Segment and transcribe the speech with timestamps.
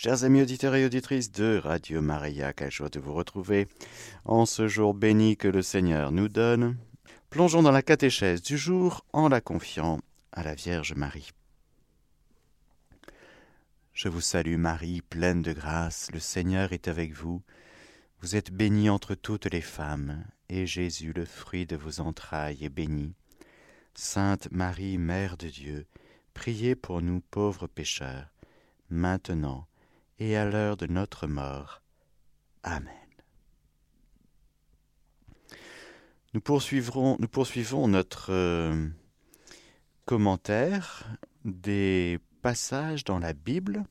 [0.00, 3.66] Chers amis auditeurs et auditrices de Radio Maria, quelle joie de vous retrouver
[4.24, 6.76] en ce jour béni que le Seigneur nous donne.
[7.30, 9.98] Plongeons dans la catéchèse du jour en la confiant
[10.30, 11.32] à la Vierge Marie.
[13.92, 17.42] Je vous salue Marie, pleine de grâce, le Seigneur est avec vous.
[18.20, 22.68] Vous êtes bénie entre toutes les femmes, et Jésus, le fruit de vos entrailles, est
[22.68, 23.16] béni.
[23.94, 25.86] Sainte Marie, Mère de Dieu,
[26.34, 28.28] priez pour nous pauvres pécheurs,
[28.90, 29.66] maintenant
[30.18, 31.82] et à l'heure de notre mort.
[32.62, 32.92] Amen.
[36.34, 38.88] Nous, poursuivrons, nous poursuivons notre euh,
[40.04, 41.08] commentaire
[41.44, 43.84] des passages dans la Bible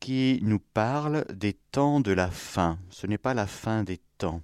[0.00, 2.78] qui nous parlent des temps de la fin.
[2.90, 4.42] Ce n'est pas la fin des temps.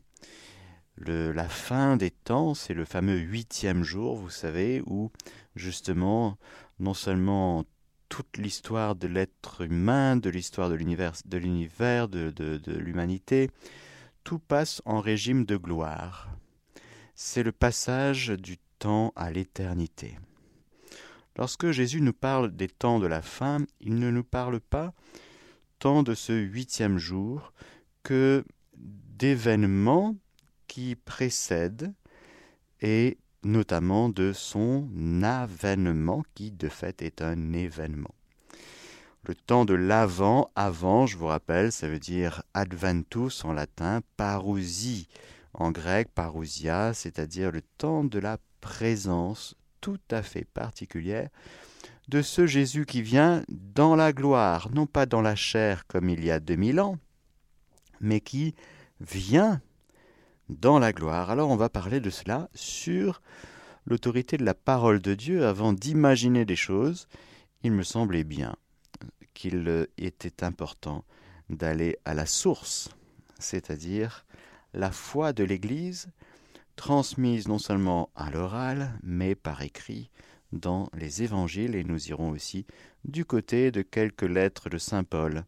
[0.97, 5.11] La fin des temps, c'est le fameux huitième jour, vous savez, où
[5.57, 6.39] justement,
[6.79, 7.65] non seulement
[8.15, 12.07] toute l'histoire de l'être humain, de l'histoire de l'univers, de l'univers,
[12.69, 13.51] l'humanité,
[14.23, 16.29] tout passe en régime de gloire.
[17.17, 20.17] C'est le passage du temps à l'éternité.
[21.37, 24.95] Lorsque Jésus nous parle des temps de la fin, il ne nous parle pas
[25.81, 27.53] tant de ce huitième jour
[28.05, 28.45] que
[28.77, 30.15] d'événements
[30.69, 31.93] qui précèdent
[32.81, 34.89] et notamment de son
[35.23, 38.15] avènement qui de fait est un événement.
[39.27, 45.09] Le temps de l'avant, avant, je vous rappelle, ça veut dire adventus en latin, parousie
[45.55, 51.29] en grec, parousia, c'est-à-dire le temps de la présence tout à fait particulière
[52.09, 56.25] de ce Jésus qui vient dans la gloire, non pas dans la chair comme il
[56.25, 56.99] y a 2000 ans,
[58.01, 58.55] mais qui
[59.01, 59.61] vient
[60.49, 61.31] dans la gloire.
[61.31, 63.23] Alors on va parler de cela sur
[63.87, 67.09] l'autorité de la parole de Dieu avant d'imaginer des choses.
[67.63, 68.57] Il me semblait bien
[69.33, 71.05] qu'il était important
[71.51, 72.91] d'aller à la source,
[73.39, 74.25] c'est-à-dire
[74.73, 76.09] la foi de l'Église,
[76.77, 80.11] transmise non seulement à l'oral, mais par écrit
[80.53, 82.65] dans les évangiles, et nous irons aussi
[83.05, 85.45] du côté de quelques lettres de Saint Paul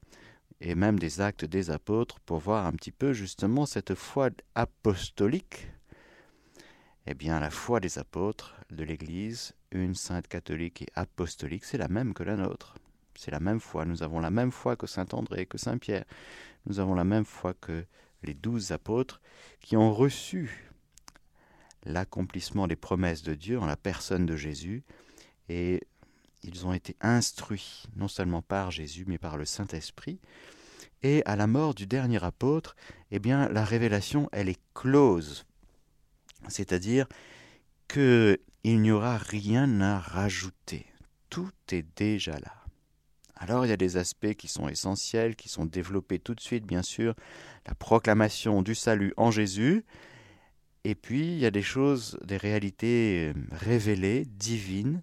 [0.61, 5.69] et même des actes des apôtres pour voir un petit peu justement cette foi apostolique.
[7.07, 11.89] Eh bien, la foi des apôtres de l'Église, une sainte catholique et apostolique, c'est la
[11.89, 12.75] même que la nôtre.
[13.15, 13.85] C'est la même foi.
[13.85, 16.05] Nous avons la même foi que Saint André, que Saint Pierre.
[16.67, 17.85] Nous avons la même foi que
[18.23, 19.21] les douze apôtres
[19.61, 20.71] qui ont reçu
[21.85, 24.83] l'accomplissement des promesses de Dieu en la personne de Jésus
[25.49, 25.83] et
[26.47, 30.21] ils ont été instruits non seulement par Jésus, mais par le Saint-Esprit.
[31.03, 32.75] Et à la mort du dernier apôtre,
[33.11, 35.45] eh bien, la révélation, elle est close.
[36.49, 37.07] C'est-à-dire
[37.89, 40.87] qu'il n'y aura rien à rajouter.
[41.31, 42.67] Tout est déjà là.
[43.39, 46.65] Alors il y a des aspects qui sont essentiels, qui sont développés tout de suite,
[46.65, 47.15] bien sûr.
[47.67, 49.85] La proclamation du salut en Jésus.
[50.85, 55.03] Et puis il y a des choses, des réalités révélées, divines,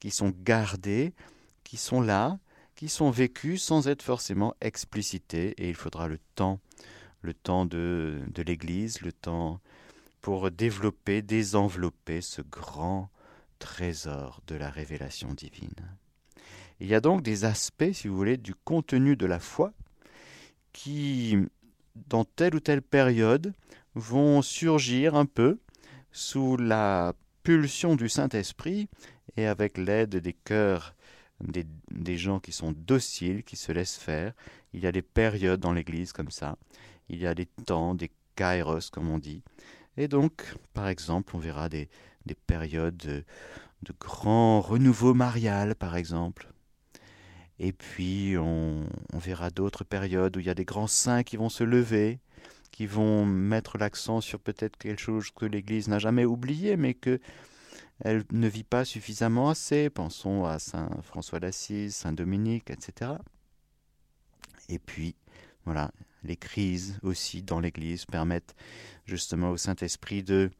[0.00, 1.14] qui sont gardés,
[1.62, 2.38] qui sont là,
[2.74, 5.54] qui sont vécus sans être forcément explicités.
[5.58, 6.60] Et il faudra le temps,
[7.22, 9.60] le temps de, l'Église, le temps
[10.20, 13.10] pour développer, désenvelopper ce grand
[13.58, 15.96] trésor de la révélation divine.
[16.80, 19.72] Il y a donc des aspects, si vous voulez, du contenu de la foi
[20.72, 21.38] qui,
[22.08, 23.54] dans telle ou telle période,
[23.94, 25.58] vont surgir un peu
[26.10, 28.88] sous la pulsion du Saint-Esprit
[29.36, 30.94] et avec l'aide des cœurs
[31.40, 34.32] des, des, gens qui sont dociles, qui se laissent faire.
[34.72, 36.56] Il y a des périodes dans l'Église comme ça.
[37.08, 39.42] Il y a des temps, des kairos comme on dit.
[39.96, 41.88] Et donc, par exemple, on verra des,
[42.26, 43.24] des périodes de,
[43.82, 46.48] de grand renouveau marial, par exemple.
[47.60, 51.48] Et puis, on verra d'autres périodes où il y a des grands saints qui vont
[51.48, 52.18] se lever,
[52.72, 57.20] qui vont mettre l'accent sur peut-être quelque chose que l'Église n'a jamais oublié, mais que
[58.00, 59.90] elle ne vit pas suffisamment assez.
[59.90, 63.12] Pensons à Saint François d'Assise, Saint Dominique, etc.
[64.68, 65.14] Et puis,
[65.64, 65.92] voilà,
[66.22, 68.54] les crises aussi dans l'Église permettent
[69.04, 70.50] justement au Saint-Esprit de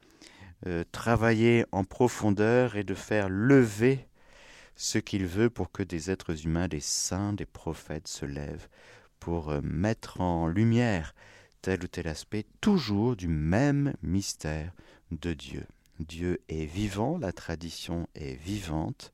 [0.66, 4.06] euh, travailler en profondeur et de faire lever
[4.76, 8.68] ce qu'il veut pour que des êtres humains, des saints, des prophètes se lèvent
[9.20, 11.14] pour euh, mettre en lumière
[11.62, 14.72] tel ou tel aspect toujours du même mystère
[15.10, 15.66] de Dieu.
[16.00, 19.12] Dieu est vivant, la tradition est vivante,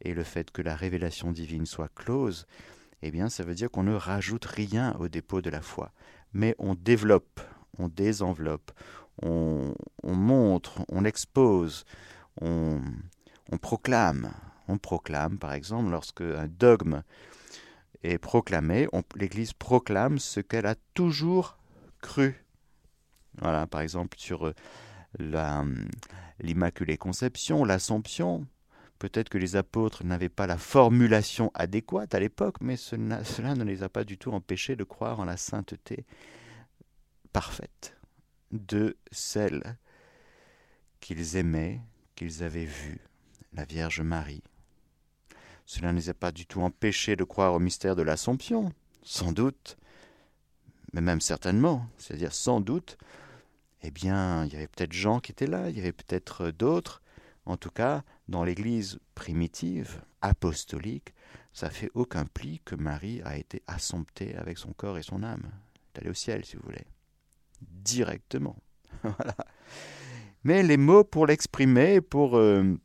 [0.00, 2.46] et le fait que la révélation divine soit close,
[3.02, 5.92] eh bien ça veut dire qu'on ne rajoute rien au dépôt de la foi,
[6.32, 7.40] mais on développe,
[7.78, 8.72] on désenveloppe,
[9.22, 11.84] on, on montre, on expose,
[12.40, 12.80] on,
[13.50, 14.32] on proclame.
[14.68, 17.02] On proclame, par exemple, lorsque un dogme
[18.02, 18.86] est proclamé.
[19.16, 21.56] L'Église proclame ce qu'elle a toujours
[22.00, 22.44] cru.
[23.40, 24.54] Voilà, par exemple, sur euh,
[25.18, 28.46] l'Immaculée Conception, l'Assomption.
[28.98, 33.64] Peut-être que les apôtres n'avaient pas la formulation adéquate à l'époque, mais cela, cela ne
[33.64, 36.04] les a pas du tout empêchés de croire en la sainteté
[37.32, 37.96] parfaite
[38.50, 39.76] de celle
[41.00, 41.80] qu'ils aimaient,
[42.16, 43.00] qu'ils avaient vue,
[43.52, 44.42] la Vierge Marie.
[45.64, 48.72] Cela ne les a pas du tout empêchés de croire au mystère de l'Assomption,
[49.02, 49.76] sans doute,
[50.92, 52.98] mais même certainement, c'est-à-dire sans doute,
[53.82, 57.02] eh bien, il y avait peut-être Jean qui étaient là, il y avait peut-être d'autres.
[57.46, 61.14] En tout cas, dans l'Église primitive, apostolique,
[61.52, 65.42] ça fait aucun pli que Marie a été assomptée avec son corps et son âme.
[65.44, 66.84] Elle est allée au ciel, si vous voulez.
[67.60, 68.56] Directement.
[69.02, 69.34] voilà.
[70.44, 72.36] Mais les mots pour l'exprimer, pour...
[72.36, 72.78] Euh,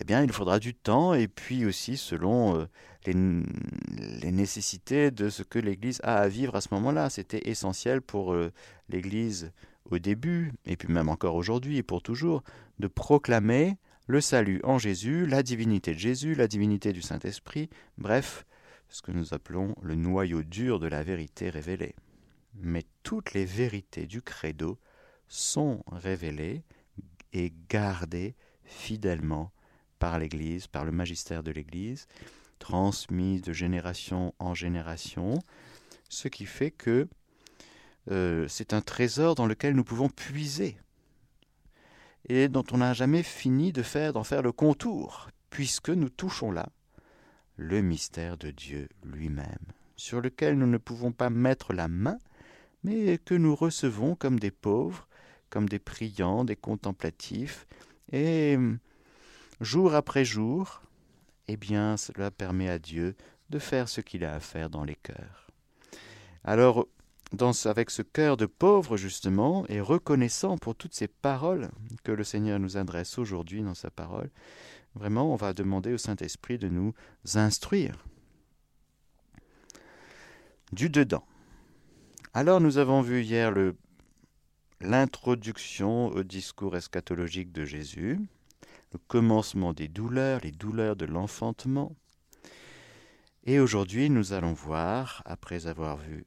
[0.00, 2.66] eh bien, il faudra du temps et puis aussi selon euh,
[3.06, 7.10] les, nécessités de ce que l'Église a à vivre à ce moment-là.
[7.10, 8.52] C'était essentiel pour euh,
[8.88, 9.52] l'Église
[9.90, 12.42] au début, et puis même encore aujourd'hui et pour toujours,
[12.78, 13.76] de proclamer
[14.06, 18.44] le salut en Jésus, la divinité de Jésus, la divinité du Saint-Esprit, bref,
[18.88, 21.94] ce que nous appelons le noyau dur de la vérité révélée.
[22.54, 24.78] Mais toutes les vérités du credo
[25.28, 26.64] sont révélées
[27.32, 29.52] et gardées fidèlement
[30.00, 32.06] par l'Église, par le magistère de l'Église,
[32.60, 35.40] transmises de génération en génération,
[36.08, 37.08] ce qui fait que
[38.12, 40.76] euh, c'est un trésor dans lequel nous pouvons puiser
[42.28, 46.52] et dont on n'a jamais fini de faire d'en faire le contour, puisque nous touchons
[46.52, 46.68] là
[47.56, 49.66] le mystère de Dieu lui-même,
[49.96, 52.18] sur lequel nous ne pouvons pas mettre la main,
[52.84, 55.08] mais que nous recevons comme des pauvres,
[55.50, 57.66] comme des priants, des contemplatifs,
[58.12, 58.56] et
[59.60, 60.82] jour après jour,
[61.52, 63.16] eh bien cela permet à Dieu
[63.50, 65.48] de faire ce qu'il a à faire dans les cœurs.
[66.44, 66.86] Alors,
[67.64, 71.70] avec ce cœur de pauvre justement, et reconnaissant pour toutes ces paroles
[72.04, 74.30] que le Seigneur nous adresse aujourd'hui dans sa parole,
[74.94, 76.94] vraiment on va demander au Saint-Esprit de nous
[77.34, 78.04] instruire.
[80.72, 81.24] Du dedans.
[82.32, 83.52] Alors nous avons vu hier
[84.80, 88.20] l'introduction au discours eschatologique de Jésus,
[88.92, 91.94] le commencement des douleurs, les douleurs de l'enfantement.
[93.44, 96.26] Et aujourd'hui, nous allons voir, après avoir vu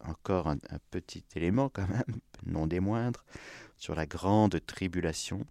[0.00, 0.58] encore un,
[0.90, 3.24] petit élément quand même, non des moindres,
[3.76, 5.46] sur la grande tribulation,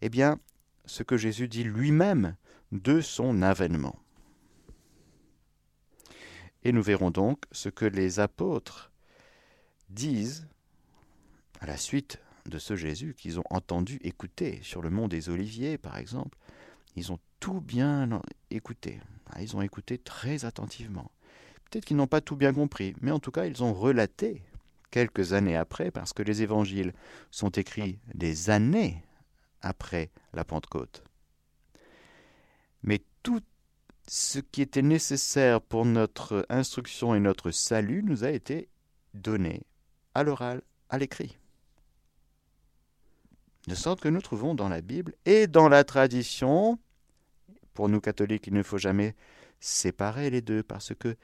[0.00, 0.38] eh bien,
[0.86, 2.36] ce que Jésus dit lui-même
[2.72, 3.98] de son avènement.
[6.62, 8.90] Et nous verrons donc ce que les apôtres
[9.88, 10.46] disent
[11.60, 15.78] à la suite de ce Jésus qu'ils ont entendu écouter sur le mont des Oliviers,
[15.78, 16.36] par exemple.
[16.96, 18.20] Ils ont tout bien
[18.50, 19.00] écouté.
[19.30, 21.10] Ah, ils ont écouté très attentivement.
[21.64, 24.42] Peut-être qu'ils n'ont pas tout bien compris, mais en tout cas, ils ont relaté
[24.90, 26.92] quelques années après, parce que les évangiles
[27.30, 29.04] sont écrits des années
[29.62, 31.04] après la Pentecôte.
[32.82, 33.40] Mais tout
[34.08, 38.68] ce qui était nécessaire pour notre instruction et notre salut nous a été
[39.14, 39.62] donné
[40.14, 41.39] à l'oral, à l'écrit.
[43.70, 46.80] De sorte que nous trouvons dans la Bible et dans la tradition,
[47.72, 49.14] pour nous catholiques, il ne faut jamais
[49.60, 51.14] séparer les deux, parce que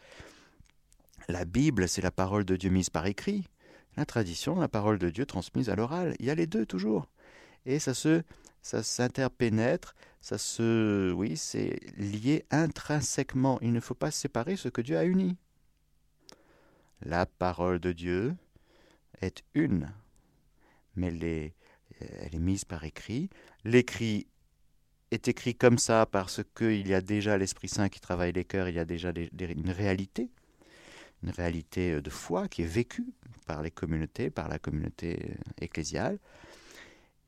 [1.27, 3.49] la Bible, c'est la parole de Dieu mise par écrit.
[3.97, 6.15] La tradition, la parole de Dieu transmise à l'oral.
[6.21, 7.09] Il y a les deux toujours.
[7.65, 8.23] Et ça se,
[8.63, 13.59] ça s'interpénètre, ça se, oui, c'est lié intrinsèquement.
[13.61, 15.37] Il ne faut pas séparer ce que Dieu a uni.
[17.03, 18.37] La parole de Dieu
[19.21, 19.93] est une,
[20.95, 21.53] mais les,
[22.01, 23.31] elle est mise par écrit.
[23.65, 24.27] L'écrit
[25.11, 28.69] est écrit comme ça parce qu'il y a déjà l'Esprit Saint qui travaille les cœurs,
[28.69, 30.31] il y a déjà une réalité,
[31.23, 33.07] une réalité euh, de foi qui est vécue
[33.47, 36.19] par les communautés, par la communauté euh, ecclésiale.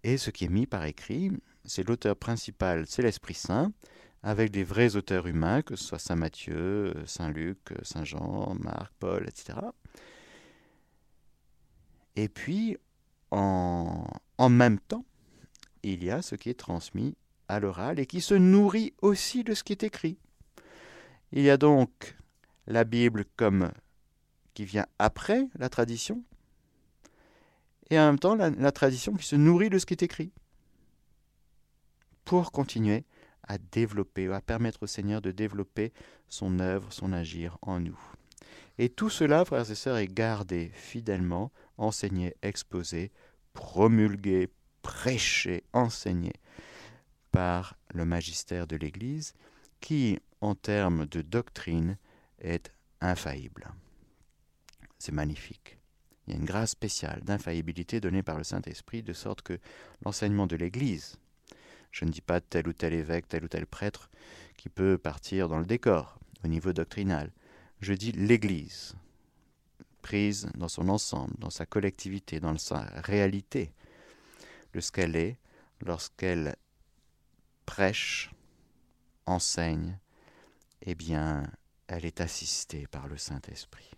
[0.05, 1.31] Et ce qui est mis par écrit,
[1.65, 3.73] c'est l'auteur principal, c'est l'Esprit Saint,
[4.23, 8.55] avec des vrais auteurs humains, que ce soit Saint Matthieu, euh, Saint Luc, Saint Jean,
[8.61, 9.59] Marc, Paul, etc.
[12.17, 12.77] Et puis,
[13.31, 14.05] en,
[14.39, 15.05] en même temps,
[15.83, 17.17] il y a ce qui est transmis
[17.49, 20.19] à l'oral et qui se nourrit aussi de ce qui est écrit.
[21.33, 22.17] Il y a donc
[22.67, 23.71] la Bible comme
[24.55, 26.25] qui vient après la tradition,
[27.91, 30.33] et en même temps la, la, tradition qui se nourrit de ce qui est écrit,
[32.25, 33.05] pour continuer
[33.47, 35.93] à développer, à permettre au Seigneur de développer
[36.29, 37.99] son œuvre, son agir en nous.
[38.77, 43.11] Et tout cela, frères et sœurs, est gardé fidèlement, enseigné, exposé
[43.59, 44.49] promulgué,
[44.83, 46.33] prêché, enseigné
[47.33, 49.35] par le magistère de l'Église,
[49.81, 51.99] qui, en termes de doctrine,
[52.39, 53.67] est infaillible.
[55.01, 55.77] C'est magnifique.
[56.27, 59.59] Il y a une grâce spéciale d'infaillibilité donnée par le Saint-Esprit, de sorte que
[60.05, 61.17] l'enseignement de l'Église,
[61.91, 64.09] je ne dis pas tel ou tel évêque, tel ou tel prêtre
[64.57, 67.33] qui peut partir dans le décor au niveau doctrinal,
[67.81, 68.95] je dis l'Église,
[70.55, 73.73] dans son ensemble, dans sa collectivité, dans sa réalité,
[74.73, 75.39] de ce qu'elle est
[75.81, 76.57] lorsqu'elle
[77.67, 78.31] prêche,
[79.27, 79.99] enseigne,
[80.83, 81.51] eh bien,
[81.87, 83.91] elle est assistée par le Saint-Esprit.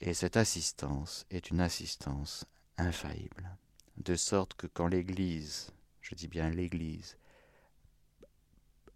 [0.00, 2.44] Et cette assistance est une assistance
[2.76, 3.56] infaillible,
[3.96, 7.16] de sorte que quand l'Église, je dis bien l'Église,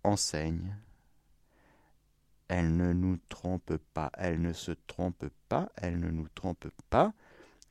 [0.04, 0.76] enseigne,
[2.50, 7.12] elle ne nous trompe pas, elle ne se trompe pas, elle ne nous trompe pas.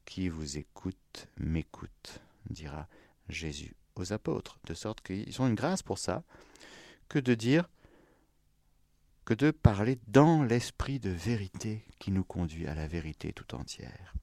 [0.05, 2.87] Qui vous écoute m'écoute, dira
[3.27, 6.23] Jésus aux apôtres, de sorte qu'ils ont une grâce pour ça,
[7.09, 7.69] que de dire
[9.25, 14.15] que de parler dans l'esprit de vérité qui nous conduit à la vérité tout entière.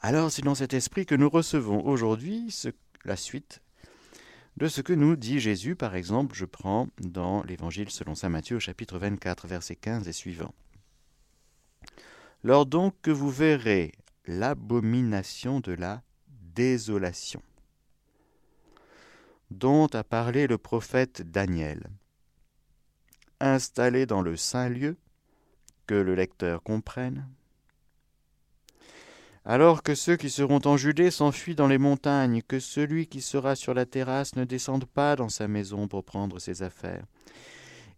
[0.00, 2.54] Alors c'est dans cet esprit que nous recevons aujourd'hui
[3.06, 3.62] la suite
[4.60, 8.56] de ce que nous dit Jésus, par exemple, je prends dans l'Évangile selon Saint Matthieu
[8.56, 10.54] au chapitre 24, versets 15 et suivants.
[12.44, 13.92] Lors donc que vous verrez
[14.26, 17.42] l'abomination de la désolation,
[19.50, 21.88] dont a parlé le prophète Daniel,
[23.40, 24.98] installé dans le saint lieu,
[25.86, 27.26] que le lecteur comprenne.
[29.44, 33.56] Alors que ceux qui seront en Judée s'enfuient dans les montagnes, que celui qui sera
[33.56, 37.04] sur la terrasse ne descende pas dans sa maison pour prendre ses affaires,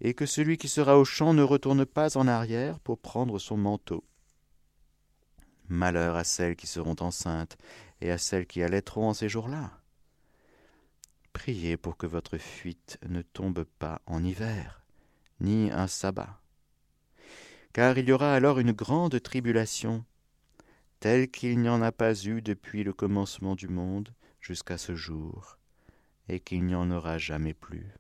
[0.01, 3.57] et que celui qui sera au champ ne retourne pas en arrière pour prendre son
[3.57, 4.05] manteau.
[5.69, 7.57] Malheur à celles qui seront enceintes
[8.01, 9.71] et à celles qui allaiteront en ces jours-là.
[11.33, 14.83] Priez pour que votre fuite ne tombe pas en hiver
[15.41, 16.41] ni un sabbat.
[17.73, 20.05] Car il y aura alors une grande tribulation,
[21.03, 25.59] telle qu'il n'y en a pas eu depuis le commencement du monde jusqu'à ce jour,
[26.29, 27.93] et qu'il n'y en aura jamais plus.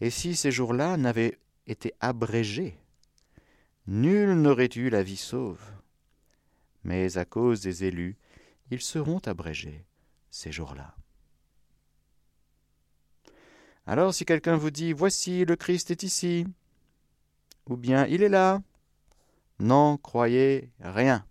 [0.00, 2.78] Et si ces jours-là n'avaient été abrégés,
[3.88, 5.60] nul n'aurait eu la vie sauve.
[6.84, 8.16] Mais à cause des élus,
[8.70, 9.84] ils seront abrégés,
[10.30, 10.94] ces jours-là.
[13.84, 16.46] Alors si quelqu'un vous dit Voici, le Christ est ici,
[17.66, 18.62] ou bien Il est là,
[19.58, 21.24] n'en croyez rien.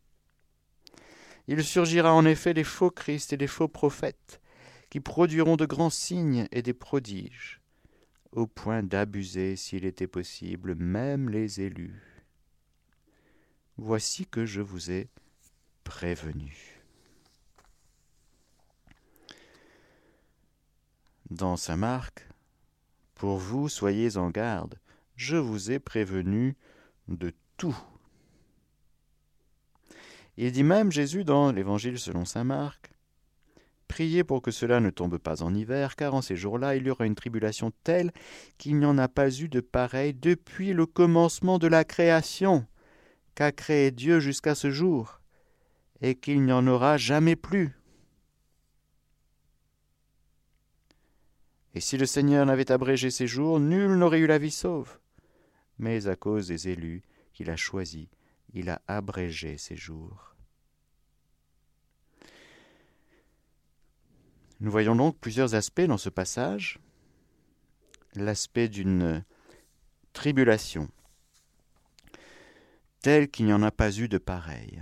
[1.47, 4.41] Il surgira en effet des faux Christ et des faux prophètes,
[4.89, 7.61] qui produiront de grands signes et des prodiges,
[8.31, 12.25] au point d'abuser, s'il était possible, même les élus.
[13.77, 15.09] Voici que je vous ai
[15.83, 16.81] prévenu.
[21.29, 22.27] Dans Saint Marc,
[23.15, 24.79] pour vous, soyez en garde,
[25.15, 26.55] je vous ai prévenu
[27.07, 27.77] de tout.
[30.37, 32.91] Il dit même Jésus dans l'Évangile selon Saint Marc,
[33.87, 36.89] Priez pour que cela ne tombe pas en hiver, car en ces jours-là il y
[36.89, 38.11] aura une tribulation telle
[38.57, 42.67] qu'il n'y en a pas eu de pareille depuis le commencement de la création
[43.33, 45.21] qu'a créé Dieu jusqu'à ce jour,
[46.01, 47.77] et qu'il n'y en aura jamais plus.
[51.73, 54.99] Et si le Seigneur n'avait abrégé ses jours, nul n'aurait eu la vie sauve.
[55.77, 57.03] Mais à cause des élus
[57.33, 58.07] qu'il a choisis,
[58.53, 60.35] il a abrégé ses jours.
[64.59, 66.79] Nous voyons donc plusieurs aspects dans ce passage.
[68.15, 69.23] L'aspect d'une
[70.13, 70.89] tribulation,
[73.01, 74.81] telle qu'il n'y en a pas eu de pareille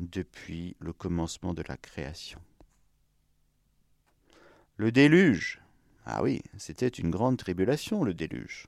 [0.00, 2.40] depuis le commencement de la création.
[4.76, 5.60] Le déluge,
[6.04, 8.66] ah oui, c'était une grande tribulation, le déluge.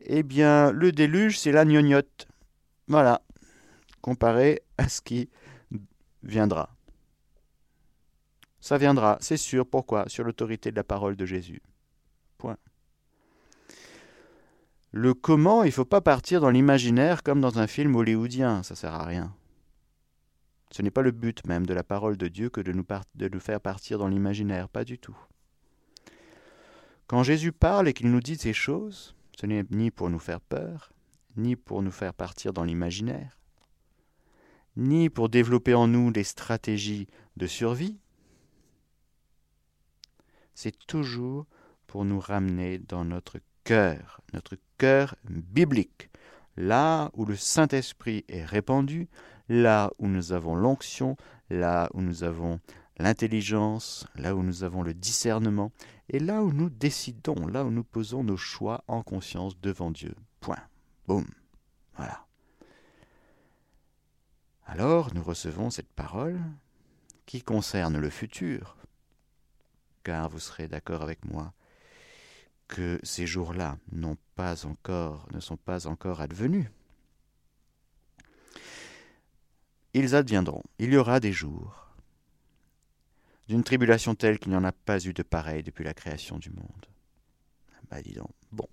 [0.00, 2.26] Eh bien, le déluge, c'est la gnognotte.
[2.92, 3.22] Voilà,
[4.02, 5.30] comparé à ce qui
[6.22, 6.68] viendra.
[8.60, 9.66] Ça viendra, c'est sûr.
[9.66, 10.10] Pourquoi?
[10.10, 11.62] Sur l'autorité de la parole de Jésus.
[12.36, 12.58] Point.
[14.90, 18.74] Le comment, il ne faut pas partir dans l'imaginaire comme dans un film hollywoodien, ça
[18.74, 19.34] sert à rien.
[20.70, 23.60] Ce n'est pas le but même de la parole de Dieu que de nous faire
[23.62, 25.16] partir dans l'imaginaire, pas du tout.
[27.06, 30.42] Quand Jésus parle et qu'il nous dit ces choses, ce n'est ni pour nous faire
[30.42, 30.91] peur,
[31.36, 33.38] ni pour nous faire partir dans l'imaginaire,
[34.76, 37.98] ni pour développer en nous des stratégies de survie.
[40.54, 41.46] C'est toujours
[41.86, 46.10] pour nous ramener dans notre cœur, notre cœur biblique,
[46.56, 49.08] là où le Saint-Esprit est répandu,
[49.48, 51.16] là où nous avons l'onction,
[51.50, 52.60] là où nous avons
[52.98, 55.72] l'intelligence, là où nous avons le discernement,
[56.08, 60.14] et là où nous décidons, là où nous posons nos choix en conscience devant Dieu.
[60.40, 60.58] Point.
[61.06, 61.26] Boum.
[61.96, 62.26] Voilà.
[64.66, 66.40] Alors nous recevons cette parole
[67.26, 68.76] qui concerne le futur,
[70.04, 71.52] car vous serez d'accord avec moi
[72.68, 76.68] que ces jours-là n'ont pas encore, ne sont pas encore advenus.
[79.94, 80.62] Ils adviendront.
[80.78, 81.82] Il y aura des jours
[83.48, 86.50] d'une tribulation telle qu'il n'y en a pas eu de pareil depuis la création du
[86.50, 86.86] monde.
[87.90, 88.30] Bah dis donc.
[88.50, 88.68] Bon.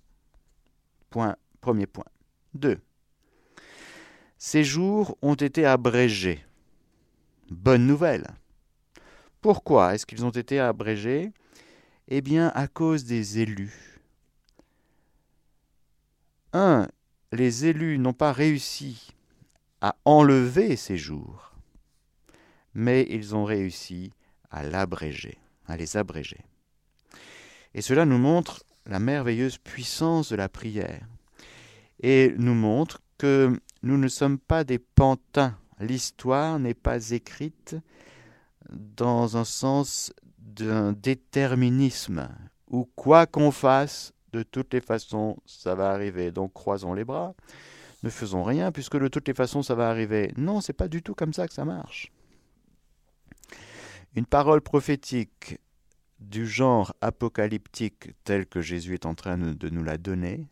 [1.10, 2.06] Point, premier point.
[2.54, 2.80] Deux.
[4.38, 6.44] Ces jours ont été abrégés.
[7.50, 8.26] Bonne nouvelle.
[9.40, 11.32] Pourquoi est-ce qu'ils ont été abrégés?
[12.08, 14.00] Eh bien, à cause des élus.
[16.52, 16.88] Un,
[17.32, 19.12] les élus n'ont pas réussi
[19.80, 21.52] à enlever ces jours,
[22.74, 24.12] mais ils ont réussi
[24.50, 26.40] à l'abréger, à les abréger.
[27.74, 31.06] Et cela nous montre la merveilleuse puissance de la prière
[32.00, 35.56] et nous montre que nous ne sommes pas des pantins.
[35.78, 37.76] L'histoire n'est pas écrite
[38.70, 42.28] dans un sens d'un déterminisme
[42.68, 46.30] où quoi qu'on fasse, de toutes les façons, ça va arriver.
[46.30, 47.34] Donc croisons les bras,
[48.02, 50.32] ne faisons rien puisque de toutes les façons, ça va arriver.
[50.36, 52.12] Non, c'est pas du tout comme ça que ça marche.
[54.14, 55.58] Une parole prophétique
[56.18, 60.46] du genre apocalyptique tel que Jésus est en train de nous la donner,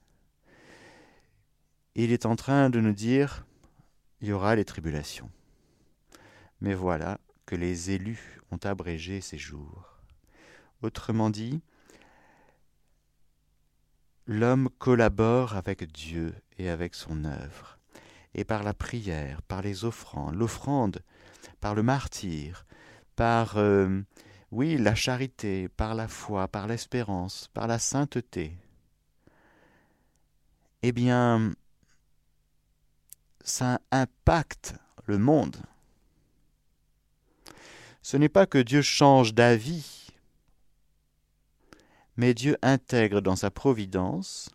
[2.05, 3.45] il est en train de nous dire
[4.21, 5.31] il y aura les tribulations.
[6.61, 9.99] Mais voilà que les élus ont abrégé ces jours.
[10.83, 11.61] Autrement dit,
[14.27, 17.79] l'homme collabore avec Dieu et avec son œuvre,
[18.35, 21.03] et par la prière, par les offrandes, l'offrande,
[21.61, 22.65] par le martyr,
[23.17, 24.03] par, euh,
[24.53, 28.57] oui, la charité, par la foi, par l'espérance, par la sainteté,
[30.83, 31.53] eh bien,
[33.49, 34.75] ça impacte
[35.07, 35.57] le monde.
[38.03, 40.09] Ce n'est pas que Dieu change d'avis,
[42.17, 44.51] mais Dieu intègre dans sa providence,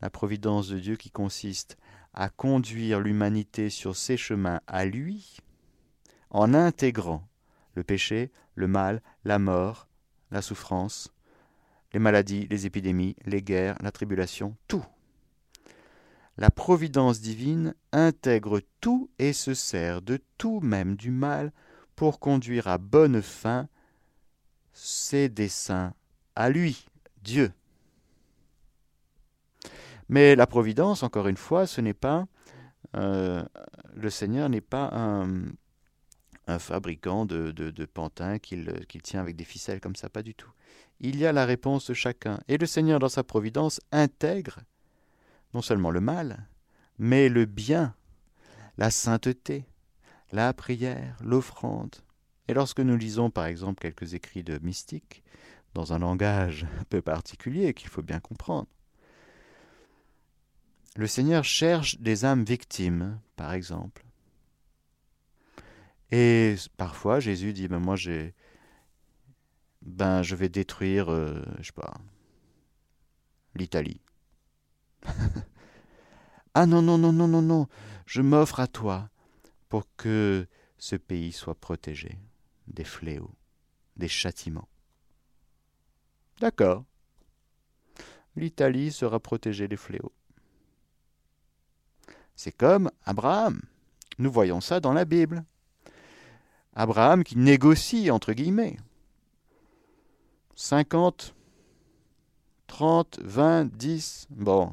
[0.00, 1.76] la providence de Dieu qui consiste
[2.14, 5.38] à conduire l'humanité sur ses chemins à lui,
[6.30, 7.26] en intégrant
[7.74, 9.88] le péché, le mal, la mort,
[10.30, 11.12] la souffrance,
[11.92, 14.84] les maladies, les épidémies, les guerres, la tribulation, tout.
[16.42, 21.52] La providence divine intègre tout et se sert de tout même du mal
[21.94, 23.68] pour conduire à bonne fin
[24.72, 25.94] ses desseins
[26.34, 26.88] à lui,
[27.22, 27.52] Dieu.
[30.08, 32.26] Mais la providence, encore une fois, ce n'est pas
[32.96, 33.44] euh,
[33.94, 35.28] le Seigneur n'est pas un,
[36.58, 38.66] fabricant de, de, pantins qu'il
[39.04, 40.50] tient avec des ficelles comme ça, pas du tout.
[40.98, 42.40] Il y a la réponse de chacun.
[42.48, 44.58] Et le Seigneur, dans sa providence, intègre
[45.54, 46.48] non seulement le mal,
[46.98, 47.94] mais le bien,
[48.78, 49.64] la sainteté,
[50.32, 51.96] la prière, l'offrande.
[52.48, 55.22] Et lorsque nous lisons par exemple quelques écrits de mystiques,
[55.74, 58.68] dans un langage un peu particulier qu'il faut bien comprendre,
[60.96, 64.04] le Seigneur cherche des âmes victimes, par exemple,
[66.12, 68.34] et parfois, Jésus dit, ben moi, j'ai,
[69.80, 71.94] ben, je vais détruire, euh, je sais pas,
[73.54, 74.01] l'Italie.
[76.54, 77.66] ah non, non, non, non, non, non,
[78.06, 79.08] je m'offre à toi
[79.68, 80.46] pour que
[80.78, 82.18] ce pays soit protégé
[82.66, 83.34] des fléaux,
[83.96, 84.68] des châtiments.
[86.40, 86.84] D'accord.
[88.36, 90.12] L'Italie sera protégée des fléaux.
[92.34, 93.60] C'est comme Abraham.
[94.18, 95.44] Nous voyons ça dans la Bible.
[96.74, 98.76] Abraham qui négocie, entre guillemets.
[100.56, 101.34] 50,
[102.66, 104.26] 30, 20, 10.
[104.30, 104.72] Bon,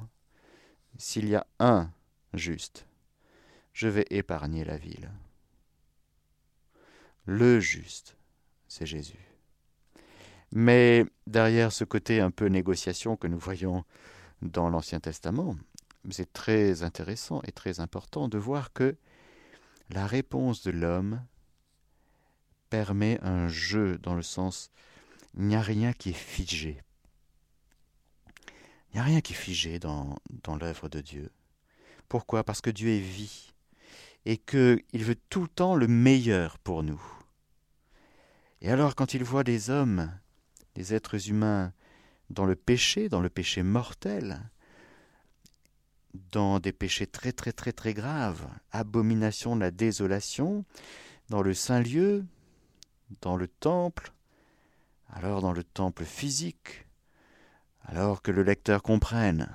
[0.99, 1.89] s'il y a un
[2.33, 2.85] juste,
[3.73, 5.09] je vais épargner la ville.
[7.25, 8.17] Le juste,
[8.67, 9.25] c'est Jésus.
[10.51, 13.85] Mais derrière ce côté un peu négociation que nous voyons
[14.41, 15.55] dans l'Ancien Testament,
[16.09, 18.95] c'est très intéressant et très important de voir que
[19.89, 21.23] la réponse de l'homme
[22.69, 24.69] permet un jeu dans le sens
[25.35, 26.81] il n'y a rien qui est figé.
[28.89, 31.31] Il n'y a rien qui est figé dans, dans l'œuvre de Dieu.
[32.07, 32.43] Pourquoi?
[32.43, 33.53] Parce que Dieu est vie
[34.25, 37.01] et qu'il veut tout le temps le meilleur pour nous.
[38.61, 40.11] Et alors quand il voit des hommes,
[40.75, 41.71] des êtres humains,
[42.29, 44.49] dans le péché, dans le péché mortel,
[46.31, 50.65] dans des péchés très très très très graves, abomination de la désolation,
[51.29, 52.25] dans le saint lieu,
[53.21, 54.11] dans le temple,
[55.09, 56.85] alors dans le temple physique,
[57.89, 59.49] alors que le lecteur comprenne.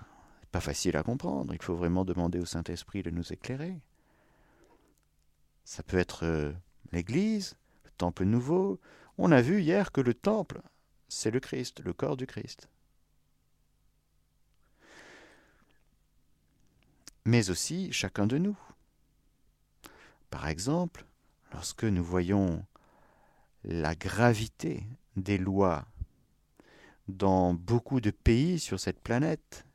[0.51, 3.81] Pas facile à comprendre, il faut vraiment demander au Saint-Esprit de nous éclairer.
[5.65, 6.53] Ça peut être euh,
[6.91, 8.81] l'Église, le temple nouveau.
[9.19, 10.61] On a vu hier que le temple,
[11.09, 12.69] c'est le Christ, le corps du Christ.
[17.25, 18.59] Mais aussi chacun de nous.
[20.31, 21.07] Par exemple,
[21.53, 22.65] lorsque nous voyons
[23.63, 24.85] la gravité
[25.17, 25.87] des lois
[27.09, 29.67] dans beaucoup de pays sur cette planète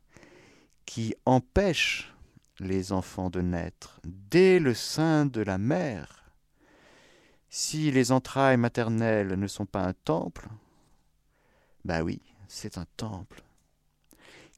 [0.86, 2.14] qui empêchent
[2.60, 6.32] les enfants de naître dès le sein de la mère.
[7.50, 10.50] Si les entrailles maternelles ne sont pas un temple,
[11.86, 13.44] ben oui, c'est un temple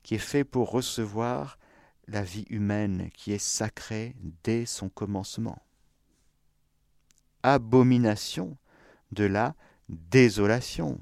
[0.03, 1.57] qui est fait pour recevoir
[2.07, 5.61] la vie humaine qui est sacrée dès son commencement.
[7.43, 8.57] Abomination
[9.11, 9.55] de la
[9.89, 10.99] désolation.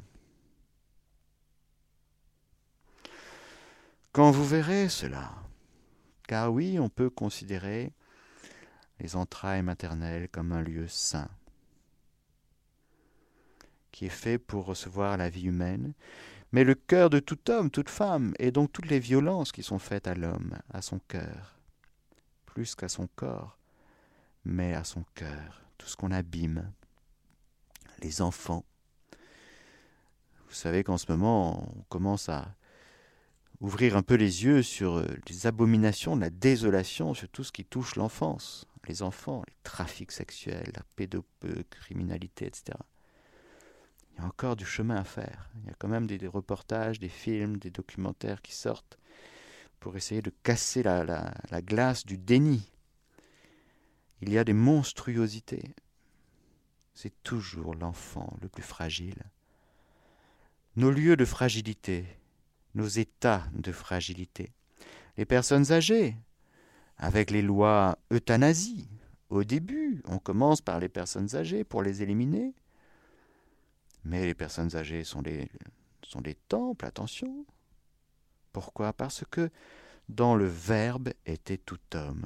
[4.12, 5.32] Quand vous verrez cela,
[6.28, 7.94] car oui, on peut considérer
[9.00, 11.30] les entrailles maternelles comme un lieu saint,
[13.92, 15.94] qui est fait pour recevoir la vie humaine,
[16.52, 19.78] mais le cœur de tout homme, toute femme, et donc toutes les violences qui sont
[19.78, 21.60] faites à l'homme, à son cœur,
[22.48, 23.60] plus qu'à son corps,
[24.44, 26.72] mais à son cœur, tout ce qu'on abîme,
[28.02, 28.66] les enfants.
[30.48, 32.56] Vous savez qu'en ce moment, on commence à
[33.62, 37.66] ouvrir un peu les yeux sur euh, les abominations, la désolation, sur tout ce qui
[37.66, 42.78] touche l'enfance, les enfants, les trafics sexuels, la pédocriminalité, etc.
[44.12, 45.50] Il y a encore du chemin à faire.
[45.62, 48.98] Il y a quand même des, reportages, des films, des documentaires qui sortent
[49.80, 52.70] pour essayer de casser la, la glace du déni.
[54.22, 55.74] Il y a des monstruosités.
[56.94, 59.24] C'est toujours l'enfant le plus fragile.
[60.76, 62.06] Nos lieux de fragilité,
[62.76, 64.52] nos états de fragilité.
[65.18, 66.16] Les personnes âgées,
[67.00, 68.90] avec les lois euthanasie.
[69.30, 72.54] Au début, on commence par les personnes âgées pour les éliminer.
[74.04, 75.50] Mais les personnes âgées sont des,
[76.04, 77.46] sont temples, attention.
[78.52, 78.94] Pourquoi?
[78.94, 79.50] Parce que
[80.10, 82.26] dans le Verbe était tout homme.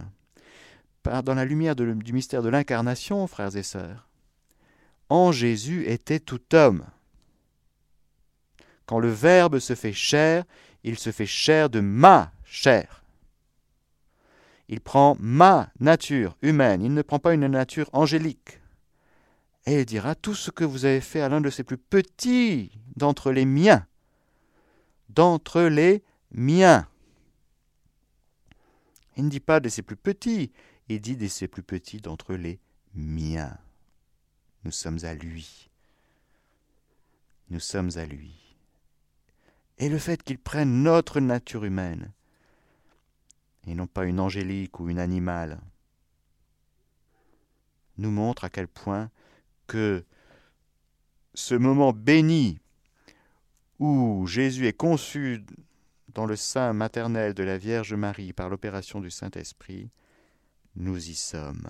[1.04, 4.10] Dans la lumière du mystère de l'incarnation, frères et sœurs,
[5.10, 6.86] en Jésus était tout homme.
[8.94, 10.44] Quand le Verbe se fait chair,
[10.84, 13.04] il se fait chair de ma chair.
[14.68, 18.60] Il prend ma nature humaine, il ne prend pas une nature angélique.
[19.66, 22.70] Et il dira tout ce que vous avez fait à l'un de ces plus petits
[22.96, 23.88] d'entre les miens.
[25.10, 26.88] D'entre les miens.
[29.18, 30.52] Il ne dit pas de ses plus petits,
[30.88, 32.60] il dit de ses plus petits d'entre les
[32.94, 33.58] miens.
[34.64, 35.72] Nous sommes à lui.
[37.50, 38.43] Nous sommes à lui
[39.78, 42.12] et le fait qu'il prenne notre nature humaine,
[43.66, 45.60] et non pas une angélique ou une animale,
[47.98, 49.10] nous montre à quel point
[49.68, 50.04] que
[51.34, 52.60] ce moment béni
[53.80, 55.44] où Jésus est conçu
[56.14, 59.90] dans le sein maternel de la Vierge Marie par l'opération du Saint-Esprit,
[60.76, 61.68] nous y sommes.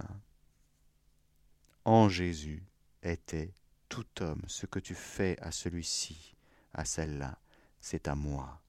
[1.86, 2.64] En Jésus
[3.02, 3.54] était
[3.90, 6.36] tout homme ce que tu fais à celui-ci,
[6.74, 7.38] à celle-là,
[7.84, 8.62] c'est à moi.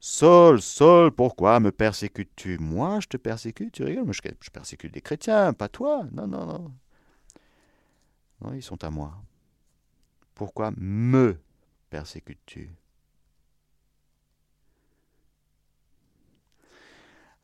[0.00, 2.56] Saul, Saul, pourquoi me persécutes-tu?
[2.58, 6.06] Moi, je te persécute, tu rigoles, je, je persécute des chrétiens, pas toi.
[6.12, 6.72] Non, non, non.
[8.40, 9.12] Non, ils sont à moi.
[10.34, 11.38] Pourquoi me
[11.90, 12.70] persécutes-tu?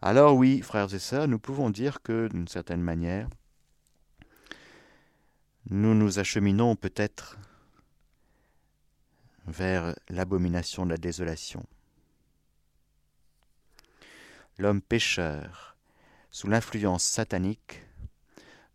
[0.00, 3.28] Alors oui, frères et sœurs, nous pouvons dire que, d'une certaine manière,
[5.68, 7.38] nous nous acheminons peut-être
[9.46, 11.64] vers l'abomination de la désolation.
[14.58, 15.76] L'homme pécheur,
[16.30, 17.82] sous l'influence satanique,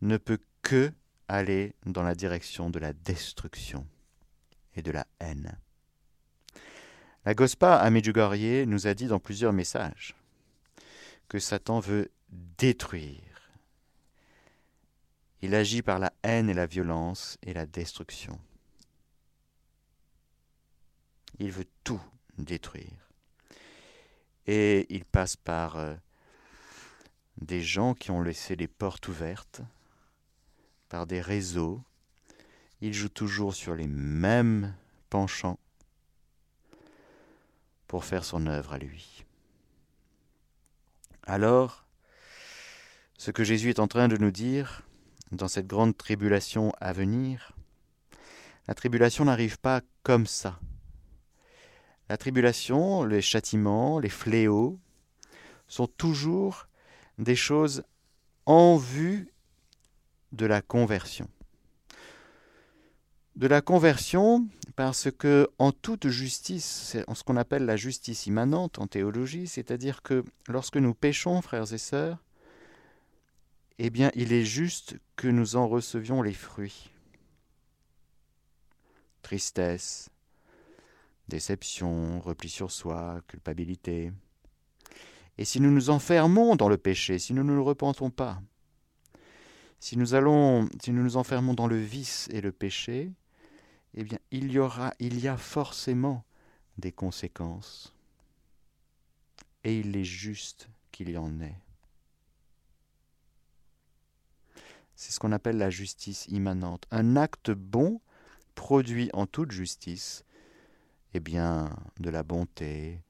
[0.01, 0.91] ne peut que
[1.27, 3.88] aller dans la direction de la destruction
[4.75, 5.58] et de la haine.
[7.25, 10.15] La Gospa à nous a dit dans plusieurs messages
[11.27, 12.12] que Satan veut
[12.58, 13.51] détruire.
[15.41, 18.39] Il agit par la haine et la violence et la destruction.
[21.39, 22.02] Il veut tout
[22.38, 23.10] détruire.
[24.45, 25.95] Et il passe par euh,
[27.38, 29.62] des gens qui ont laissé les portes ouvertes,
[30.89, 31.82] par des réseaux.
[32.82, 34.75] Il joue toujours sur les mêmes
[35.10, 35.60] penchants
[37.88, 39.25] pour faire son œuvre à lui.
[41.23, 41.86] Alors,
[43.17, 44.84] ce que Jésus est en train de nous dire
[45.32, 47.54] dans cette grande tribulation à venir,
[48.67, 50.60] La tribulation n'arrive pas comme ça.
[52.09, 54.79] La tribulation, les châtiments, les fléaux
[55.67, 56.67] sont toujours
[57.19, 57.83] des choses
[58.47, 59.31] en vue
[60.31, 61.29] de la conversion.
[63.35, 68.79] De la conversion parce que en toute justice, c'est ce qu'on appelle la justice immanente
[68.79, 72.17] en théologie, c'est-à-dire que lorsque nous péchons, frères et sœurs,
[73.77, 76.89] eh bien, il est juste que nous en recevions les fruits.
[79.21, 80.09] Tristesse,
[81.29, 84.11] déception, repli sur soi, culpabilité.
[85.37, 88.41] Et si nous nous enfermons dans le péché, si nous ne nous repentons pas,
[89.79, 93.13] si nous allons, si nous nous enfermons dans le vice et le péché,
[93.93, 96.25] eh bien, il y aura, il y a forcément
[96.77, 97.93] des conséquences.
[99.63, 101.55] Et il est juste qu'il y en ait.
[104.95, 106.85] C'est ce qu'on appelle la justice immanente.
[106.91, 108.01] Un acte bon
[108.55, 110.25] produit en toute justice
[111.13, 111.69] eh bien,
[111.99, 113.01] de la bonté,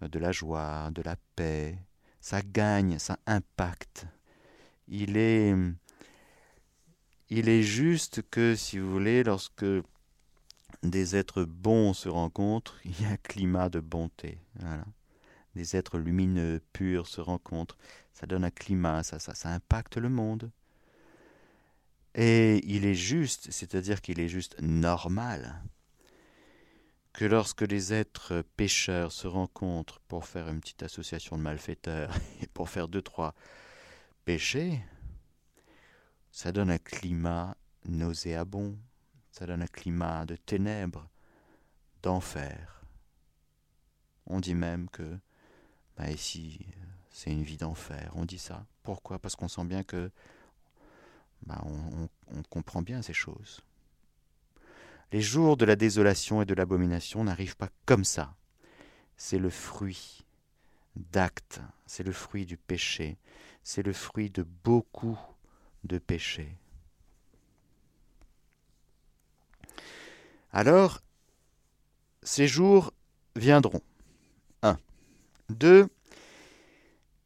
[0.00, 1.78] de la joie, de la paix.
[2.20, 4.06] Ça gagne, ça impacte.
[4.88, 5.54] Il est,
[7.30, 9.66] il est juste que, si vous voulez, lorsque
[10.82, 14.38] des êtres bons se rencontrent, il y a un climat de bonté.
[15.54, 17.78] Des êtres lumineux, purs se rencontrent.
[18.12, 20.50] Ça donne un climat, ça, ça, ça impacte le monde.
[22.14, 25.60] Et il est juste, c'est-à-dire qu'il est juste normal
[27.14, 32.46] que lorsque les êtres pécheurs se rencontrent pour faire une petite association de malfaiteurs et
[32.48, 33.34] pour faire deux, trois
[34.24, 34.84] péchés,
[36.32, 38.76] ça donne un climat nauséabond,
[39.30, 41.08] ça donne un climat de ténèbres,
[42.02, 42.84] d'enfer.
[44.26, 45.18] On dit même que
[45.96, 46.66] bah ici,
[47.10, 48.10] c'est une vie d'enfer.
[48.16, 48.66] On dit ça.
[48.82, 49.20] Pourquoi?
[49.20, 50.10] Parce qu'on sent bien que
[51.46, 53.60] bah, on, comprend bien ces choses.
[55.12, 58.34] Les jours de la désolation et de l'abomination n'arrivent pas comme ça.
[59.16, 60.24] C'est le fruit
[60.96, 63.18] d'actes, c'est le fruit du péché,
[63.62, 65.18] c'est le fruit de beaucoup
[65.84, 66.56] de péchés.
[70.52, 71.00] Alors,
[72.22, 72.92] ces jours
[73.36, 73.82] viendront.
[74.62, 74.78] 1.
[75.50, 75.88] 2.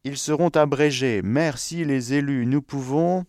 [0.05, 1.21] Ils seront abrégés.
[1.23, 2.47] Merci les élus.
[2.47, 3.27] Nous pouvons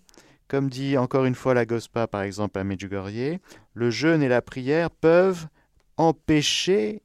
[0.50, 3.38] comme dit encore une fois la Gospa, par exemple, à Medjugorje,
[3.80, 5.48] le jeûne et la prière peuvent
[5.96, 7.02] empêcher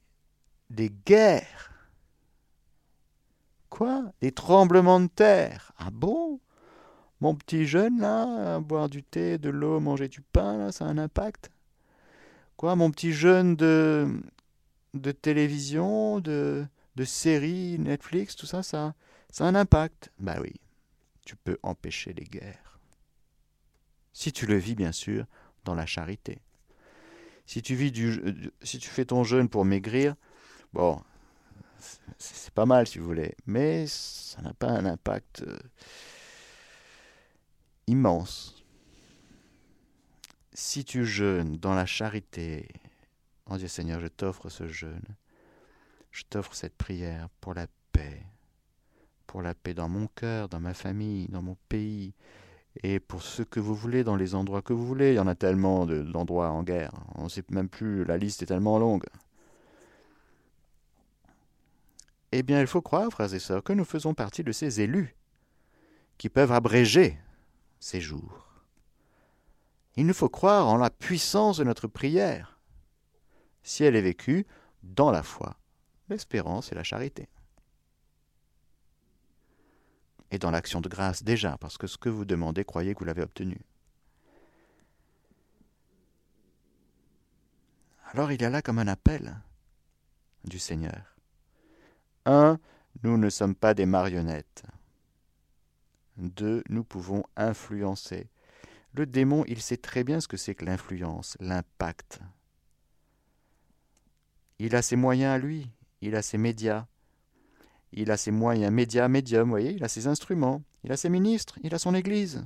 [0.71, 1.89] des guerres.
[3.71, 4.13] Quoi?
[4.21, 5.73] Des tremblements de terre.
[5.79, 6.41] Ah bon?
[7.21, 10.89] Mon petit jeûne, là, boire du thé, de l'eau, manger du pain, là, ça a
[10.89, 11.53] un impact?
[12.57, 12.75] Quoi?
[12.75, 14.09] Mon petit jeûne de,
[14.95, 18.95] de télévision, de, de séries, Netflix, tout ça, ça,
[19.31, 20.11] ça a un impact?
[20.19, 20.55] Bah oui,
[21.25, 22.81] tu peux empêcher les guerres.
[24.13, 25.25] Si tu le vis bien sûr
[25.65, 26.41] dans la charité.
[27.46, 30.14] Si tu, vis du, si tu fais ton jeûne pour maigrir,
[30.72, 31.00] bon,
[32.18, 35.59] c'est pas mal si vous voulez, mais ça n'a pas un impact euh,
[37.87, 38.64] immense.
[40.52, 42.68] Si tu jeûnes dans la charité,
[43.46, 45.04] en Dieu Seigneur, je t'offre ce jeûne,
[46.11, 48.22] je t'offre cette prière pour la paix,
[49.26, 52.14] pour la paix dans mon cœur, dans ma famille, dans mon pays,
[52.83, 55.13] et pour ce que vous voulez dans les endroits que vous voulez.
[55.13, 56.93] Il y en a tellement d'endroits en guerre.
[57.15, 59.05] On ne sait même plus, la liste est tellement longue.
[62.33, 65.15] Eh bien, il faut croire, frères et sœurs, que nous faisons partie de ces élus
[66.19, 67.19] qui peuvent abréger
[67.79, 68.49] ces jours.
[69.97, 72.59] Il nous faut croire en la puissance de notre prière,
[73.63, 74.47] si elle est vécue
[74.83, 75.57] dans la foi,
[76.09, 77.29] l'espérance et la charité
[80.35, 83.05] et dans l'action de grâce déjà, parce que ce que vous demandez, croyez que vous
[83.05, 83.61] l'avez obtenu.
[88.12, 89.37] Alors il y a là comme un appel
[90.42, 91.16] du Seigneur.
[92.27, 92.59] Un,
[93.05, 94.64] nous ne sommes pas des marionnettes.
[96.16, 98.29] Deux, nous pouvons influencer.
[98.92, 102.20] Le démon, il sait très bien ce que c'est que l'influence, l'impact.
[104.59, 105.70] Il a ses moyens à lui,
[106.01, 106.87] il a ses médias,
[107.96, 111.09] il a ses moyens médias, médiums, vous voyez, il a ses instruments, il a ses
[111.09, 112.44] ministres, il a son Église.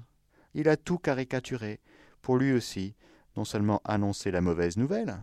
[0.54, 1.80] Il a tout caricaturé
[2.22, 2.94] pour lui aussi,
[3.36, 5.18] non seulement annoncer la mauvaise nouvelle,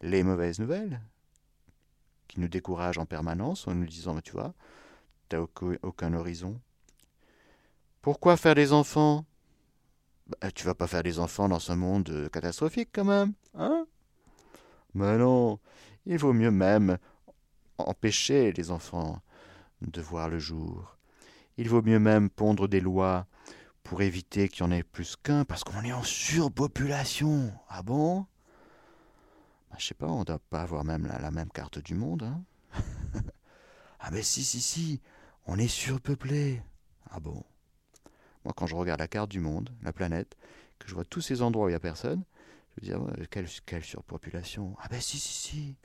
[0.00, 1.00] les mauvaises nouvelles,
[2.28, 4.54] qui nous découragent en permanence en nous disant, tu vois,
[5.28, 5.44] tu n'as
[5.82, 6.60] aucun horizon.
[8.00, 9.26] Pourquoi faire des enfants?
[10.28, 13.86] Bah, Tu vas pas faire des enfants dans ce monde catastrophique quand même, hein?
[14.94, 15.58] Mais non,
[16.06, 16.98] il vaut mieux même
[17.78, 19.22] empêcher les enfants
[19.82, 20.98] de voir le jour.
[21.56, 23.26] Il vaut mieux même pondre des lois
[23.82, 27.52] pour éviter qu'il y en ait plus qu'un, parce qu'on est en surpopulation.
[27.68, 28.26] Ah bon?
[29.70, 32.22] Bah, Je sais pas, on ne doit pas avoir même la, même carte du monde.
[32.22, 32.42] Hein
[34.00, 35.00] ah mais si, si, si,
[35.46, 36.62] on est surpeuplé.
[37.10, 37.42] Ah bon?
[38.44, 40.36] Moi, quand je regarde la carte du monde, la planète,
[40.78, 42.24] que je vois tous ces endroits où il n'y a personne,
[42.80, 45.76] je me dis, quelle, surpopulation Ah ben si, si, si.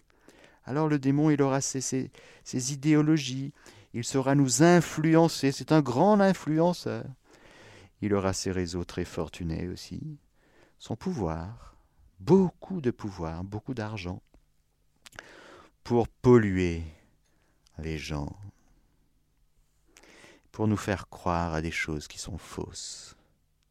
[0.65, 2.09] Alors le démon, il aura ses,
[2.53, 3.53] idéologies,
[3.93, 7.05] il saura nous influencer, c'est un grand influenceur.
[8.01, 10.17] Il aura ses réseaux très fortunés aussi,
[10.79, 11.75] son pouvoir,
[12.19, 14.21] beaucoup de pouvoir, beaucoup d'argent,
[15.83, 16.83] pour polluer
[17.77, 18.35] les gens,
[20.51, 23.15] pour nous faire croire à des choses qui sont fausses.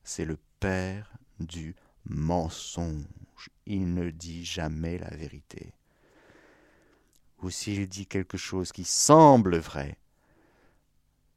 [0.05, 1.75] C'est le père du
[2.05, 3.07] mensonge.
[3.67, 5.75] Il ne dit jamais la vérité.
[7.43, 9.97] Ou s'il dit quelque chose qui semble vrai,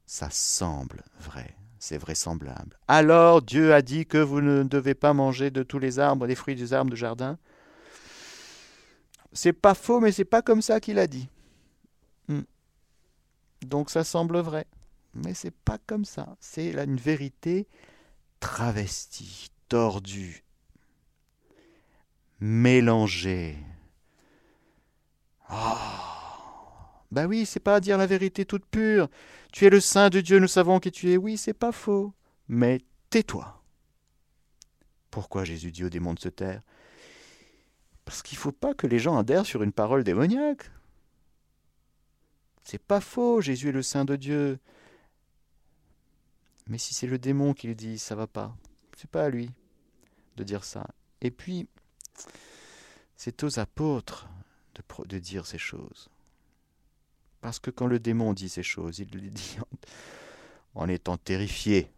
[0.06, 2.78] ça semble vrai, c'est vraisemblable.
[2.86, 6.36] Alors Dieu a dit que vous ne devez pas manger de tous les arbres, des
[6.36, 7.38] fruits des arbres de jardin.
[9.32, 11.28] C'est pas faux, mais c'est pas comme ça qu'il a dit.
[12.28, 12.42] Hmm.
[13.62, 14.66] Donc ça semble vrai,
[15.12, 16.36] mais c'est pas comme ça.
[16.40, 17.66] C'est une vérité
[18.38, 20.44] travestie, tordue,
[22.38, 23.56] mélangée.
[25.50, 25.74] Oh.
[27.10, 29.08] Ben oui, c'est pas dire la vérité toute pure.
[29.52, 31.16] Tu es le Saint de Dieu, nous savons qui tu es.
[31.16, 32.12] Oui, c'est pas faux.
[32.48, 32.80] Mais
[33.10, 33.62] tais-toi.
[35.10, 36.62] Pourquoi Jésus dit au démon de se taire?
[38.04, 40.70] Parce qu'il ne faut pas que les gens adhèrent sur une parole démoniaque.
[42.64, 44.58] C'est pas faux, Jésus est le Saint de Dieu.
[46.66, 48.56] Mais si c'est le démon qui le dit, ça va pas.
[48.96, 49.50] C'est pas à lui
[50.36, 50.86] de dire ça.
[51.20, 51.68] Et puis,
[53.16, 54.28] c'est aux apôtres
[55.06, 56.08] de, dire ces choses.
[57.40, 59.58] Parce que quand le démon dit ces choses, il le dit
[60.74, 61.90] en, étant terrifié.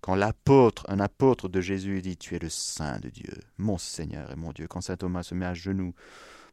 [0.00, 4.30] Quand l'apôtre, un apôtre de Jésus dit Tu es le Saint de Dieu, mon Seigneur
[4.30, 4.68] et mon Dieu.
[4.68, 5.94] Quand saint Thomas se met à genoux,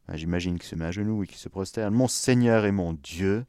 [0.08, 2.94] ben, j'imagine qu'il se met à genoux et qu'il se prosterne, mon Seigneur et mon
[2.94, 3.46] Dieu.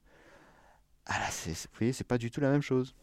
[1.07, 2.95] Ah vous voyez, c'est pas du tout la même chose.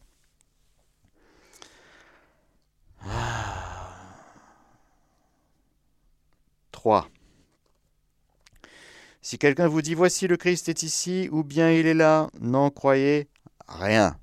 [3.04, 3.42] Ah.
[6.72, 7.08] 3.
[9.22, 12.72] Si quelqu'un vous dit Voici le Christ est ici, ou bien il est là, n'en
[12.72, 13.28] croyez
[13.68, 14.18] rien.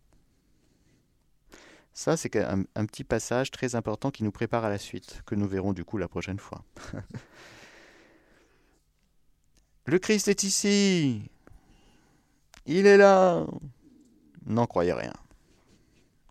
[1.93, 5.49] Ça, c'est un, petit passage très important qui nous prépare à la suite, que nous
[5.49, 6.63] verrons du coup la prochaine fois.
[9.87, 11.23] le Christ est ici.
[12.67, 13.47] Il est là.
[14.47, 15.13] N'en croyez rien.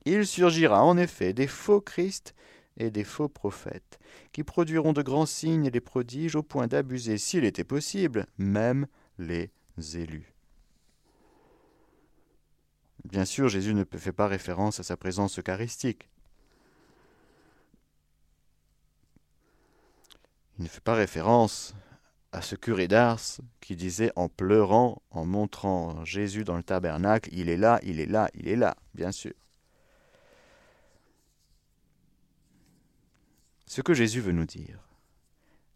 [0.06, 2.34] Il surgira en effet des faux Christ
[2.78, 4.00] et des faux prophètes,
[4.32, 8.88] qui produiront de grands signes et des prodiges au point d'abuser, s'il était possible, même
[9.18, 9.52] les
[9.96, 10.34] élus.
[13.04, 16.10] Bien sûr, Jésus ne fait pas référence à sa présence eucharistique.
[20.60, 21.76] Il ne fait pas référence
[22.32, 27.50] à ce curé d'Ars qui disait en pleurant, en montrant Jésus dans le tabernacle, il
[27.50, 29.34] est là, il est là, il est là, bien sûr.
[33.68, 34.80] Ce que Jésus veut nous dire,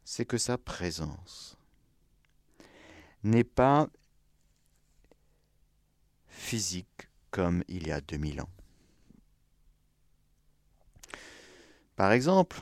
[0.05, 1.57] c'est que sa présence
[3.23, 3.89] n'est pas
[6.27, 8.49] physique comme il y a 2000 ans.
[11.97, 12.61] Par exemple,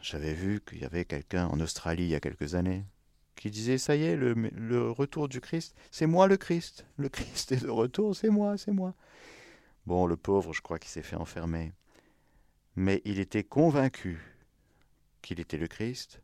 [0.00, 2.84] j'avais vu qu'il y avait quelqu'un en Australie il y a quelques années
[3.36, 6.86] qui disait Ça y est, le, retour du Christ, c'est moi le Christ.
[6.96, 8.94] Le Christ est de retour, c'est moi, c'est moi.
[9.86, 11.72] Bon, le pauvre, je crois qu'il s'est fait enfermer
[12.76, 14.20] mais il était convaincu
[15.22, 16.20] qu'il était le Christ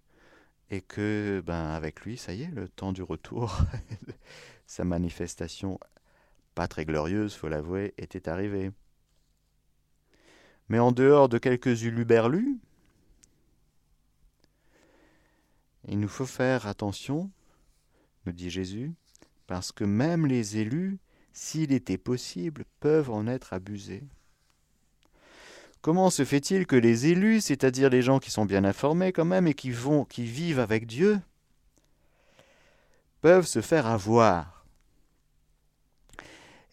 [0.70, 3.58] et que, ben, avec lui, ça y est, le temps du retour,
[4.66, 5.80] sa manifestation,
[6.54, 8.70] pas très glorieuse, faut l'avouer, était arrivée.
[10.68, 12.58] Mais en dehors de quelques uluberlus,
[15.88, 17.30] il nous faut faire attention,
[18.26, 18.92] nous dit Jésus,
[19.46, 20.98] parce que même les élus,
[21.32, 24.04] s'il était possible, peuvent en être abusés.
[25.82, 29.46] Comment se fait-il que les élus, c'est-à-dire les gens qui sont bien informés quand même
[29.46, 31.20] et qui vont, qui vivent avec Dieu,
[33.22, 34.66] peuvent se faire avoir?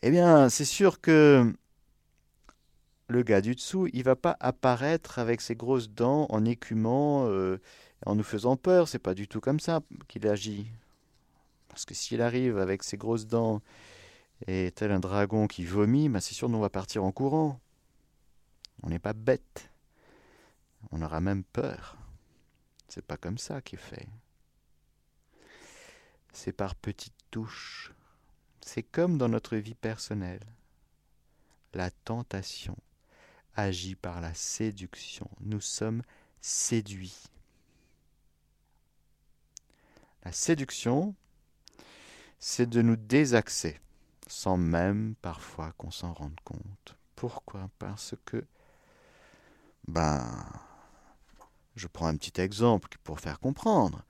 [0.02, 1.54] Eh bien, c'est sûr que
[3.08, 7.62] le gars du dessous, il va pas apparaître avec ses grosses dents en écumant, euh,
[8.06, 8.90] en nous faisant peur.
[8.90, 9.80] C'est pas du tout comme ça
[10.10, 10.70] qu'il agit.
[11.70, 13.62] Parce que s'il arrive avec ses grosses dents
[14.48, 17.60] et tel un dragon qui vomit, ben c'est sûr qu'on va partir en courant.
[18.84, 19.70] On n'est pas bête.
[20.92, 21.98] On aura même peur.
[22.88, 24.08] C'est pas comme ça qu'il fait.
[26.34, 27.92] C'est par petites touches.
[28.62, 30.46] C'est comme dans notre vie personnelle.
[31.74, 32.78] La tentation
[33.56, 35.30] agit par la séduction.
[35.42, 36.04] Nous sommes
[36.42, 37.24] séduits.
[40.24, 41.16] La séduction,
[42.40, 43.80] c'est de nous désaxer,
[44.28, 46.98] sans même parfois qu'on s'en rende compte.
[47.16, 47.70] Pourquoi?
[47.80, 48.46] Parce que,
[49.88, 50.24] ben,
[51.76, 54.04] je prends un petit exemple pour faire comprendre.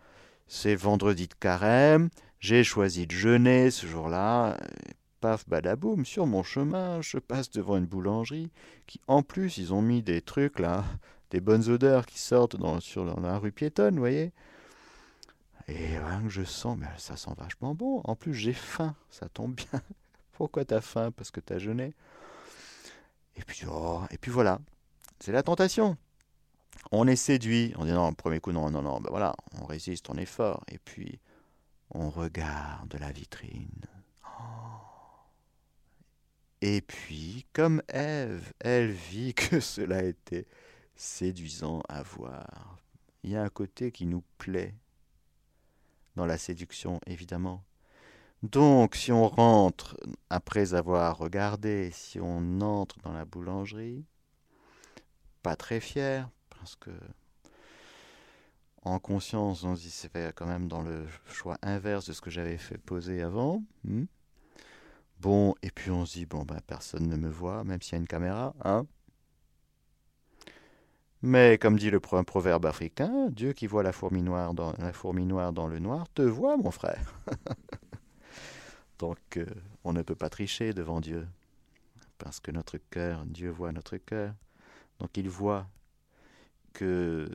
[0.47, 2.09] C'est vendredi de carême,
[2.39, 4.57] j'ai choisi de jeûner ce jour-là,
[5.19, 8.51] paf badaboum, sur mon chemin, je passe devant une boulangerie
[8.85, 10.85] qui, en plus, ils ont mis des trucs là,
[11.31, 14.31] des bonnes odeurs qui sortent dans, sur la rue piétonne, vous voyez.
[15.67, 18.01] Et rien je sens, mais ça sent vachement bon.
[18.05, 19.81] En plus, j'ai faim, ça tombe bien.
[20.31, 21.11] Pourquoi t'as faim?
[21.11, 21.93] Parce que t'as jeûné.
[23.35, 24.59] Et puis, oh, et puis voilà,
[25.19, 25.97] c'est la tentation.
[26.91, 30.09] On est séduit, on dit non, premier coup, non, non, non, ben voilà, on résiste,
[30.09, 30.63] on est fort.
[30.71, 31.19] Et puis,
[31.91, 33.85] on regarde la vitrine.
[36.61, 40.47] Et puis, comme Ève, elle vit que cela était
[40.95, 42.77] séduisant à voir.
[43.23, 44.73] Il y a un côté qui nous plaît
[46.15, 47.63] dans la séduction, évidemment.
[48.43, 49.97] Donc, si on rentre
[50.29, 54.05] après avoir regardé, si on entre dans la boulangerie,
[55.43, 56.91] pas très fier, parce que
[58.83, 62.29] en conscience, on se dit c'est quand même dans le choix inverse de ce que
[62.29, 63.63] j'avais fait poser avant.
[63.83, 64.05] Hmm.
[65.19, 67.95] bon, et puis on se dit bon ben personne ne me voit, même s'il y
[67.95, 68.85] a une caméra, hein.
[71.23, 75.25] Mais comme dit le proverbe africain, Dieu qui voit la fourmi noire dans, la fourmi
[75.25, 77.15] noire dans le noir te voit, mon frère.
[78.99, 79.45] Donc euh,
[79.83, 81.27] on ne peut pas tricher devant Dieu,
[82.19, 84.33] parce que notre cœur, Dieu voit notre cœur.
[84.99, 85.67] Donc il voit
[86.73, 87.29] que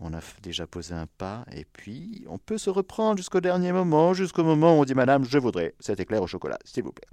[0.00, 4.12] on a déjà posé un pas, et puis on peut se reprendre jusqu'au dernier moment,
[4.12, 7.06] jusqu'au moment où on dit Madame, je voudrais cet éclair au chocolat, s'il vous plaît.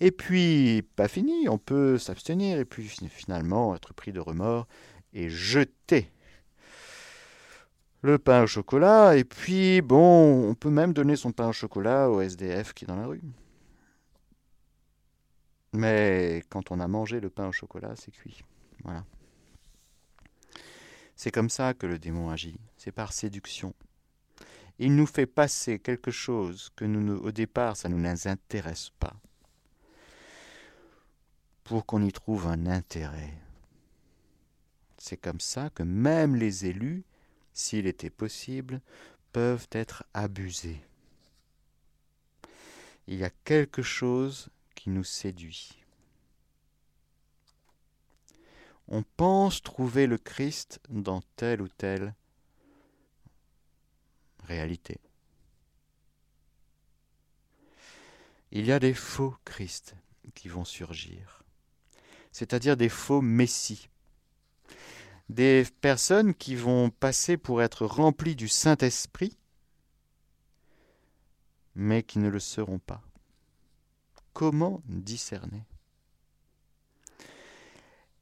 [0.00, 4.68] Et puis, pas fini, on peut s'abstenir, et puis finalement être pris de remords
[5.12, 6.12] et jeter
[8.02, 12.08] le pain au chocolat, et puis bon, on peut même donner son pain au chocolat
[12.10, 13.22] au SDF qui est dans la rue.
[15.78, 18.42] Mais quand on a mangé le pain au chocolat, c'est cuit.
[18.82, 19.04] Voilà.
[21.14, 23.72] C'est comme ça que le démon agit, c'est par séduction.
[24.80, 29.14] Il nous fait passer quelque chose que nous, au départ, ça ne nous intéresse pas,
[31.62, 33.34] pour qu'on y trouve un intérêt.
[34.96, 37.04] C'est comme ça que même les élus,
[37.52, 38.80] s'il était possible,
[39.32, 40.82] peuvent être abusés.
[43.06, 45.78] Il y a quelque chose qui nous séduit.
[48.88, 52.14] on pense trouver le Christ dans telle ou telle
[54.44, 54.98] réalité.
[58.50, 59.94] Il y a des faux Christ
[60.34, 61.42] qui vont surgir,
[62.32, 63.90] c'est-à-dire des faux Messies,
[65.28, 69.36] des personnes qui vont passer pour être remplies du Saint-Esprit,
[71.74, 73.02] mais qui ne le seront pas.
[74.38, 75.64] Comment discerner?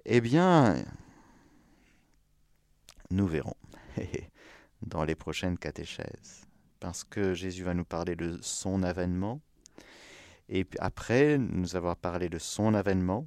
[0.06, 0.82] Eh bien,
[3.10, 3.58] nous verrons
[4.80, 6.46] dans les prochaines catéchèses,
[6.80, 9.42] parce que Jésus va nous parler de son avènement,
[10.48, 13.26] et après nous avoir parlé de son avènement,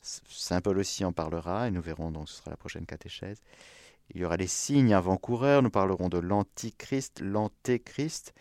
[0.00, 3.40] Saint Paul aussi en parlera, et nous verrons donc, ce sera la prochaine catéchèse.
[4.10, 8.34] Il y aura les signes avant-coureurs, nous parlerons de l'antichrist, l'antéchrist,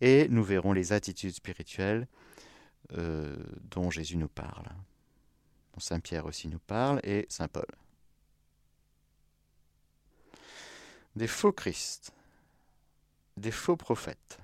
[0.00, 2.08] et nous verrons les attitudes spirituelles
[2.92, 3.36] euh,
[3.70, 4.66] dont Jésus nous parle.
[5.78, 7.66] Saint Pierre aussi nous parle, et Saint Paul.
[11.16, 12.12] Des faux Christ,
[13.36, 14.38] des faux prophètes.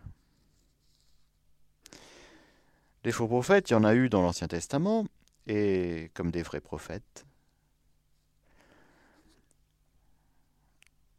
[3.05, 5.07] Des faux prophètes, il y en a eu dans l'Ancien Testament,
[5.47, 7.25] et comme des vrais prophètes.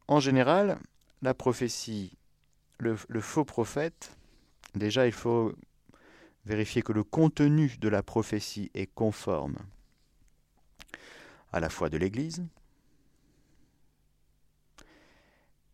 [0.06, 0.78] En général,
[1.22, 2.16] la prophétie,
[2.78, 4.16] le, le faux prophète,
[4.74, 5.54] déjà il faut
[6.44, 9.56] vérifier que le contenu de la prophétie est conforme
[11.52, 12.44] à la fois de l'Église,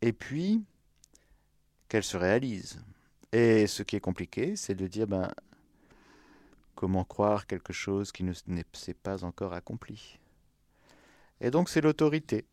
[0.02, 0.64] et puis
[1.88, 2.80] qu'elle se réalise.
[3.32, 5.30] Et ce qui est compliqué, c'est de dire, ben,
[6.74, 8.32] comment croire quelque chose qui ne
[8.72, 10.18] s'est pas encore accompli
[11.40, 12.46] Et donc c'est l'autorité.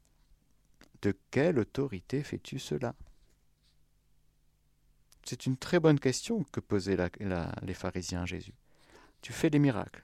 [1.01, 2.95] De quelle autorité fais-tu cela?
[5.26, 6.97] C'est une très bonne question que posaient
[7.61, 8.53] les pharisiens à Jésus.
[9.21, 10.03] Tu fais des miracles,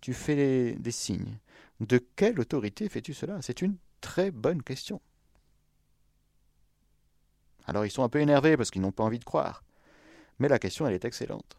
[0.00, 1.38] tu fais des signes,
[1.80, 3.40] de quelle autorité fais-tu cela?
[3.40, 5.00] C'est une très bonne question.
[7.66, 9.64] Alors ils sont un peu énervés parce qu'ils n'ont pas envie de croire.
[10.38, 11.56] Mais la question, elle est excellente.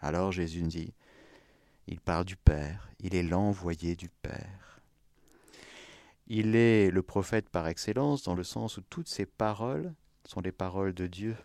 [0.00, 0.94] Alors Jésus dit,
[1.86, 4.80] il parle du Père, il est l'envoyé du Père.
[6.28, 9.92] Il est le prophète par excellence dans le sens où toutes ses paroles
[10.24, 11.36] sont les paroles de Dieu.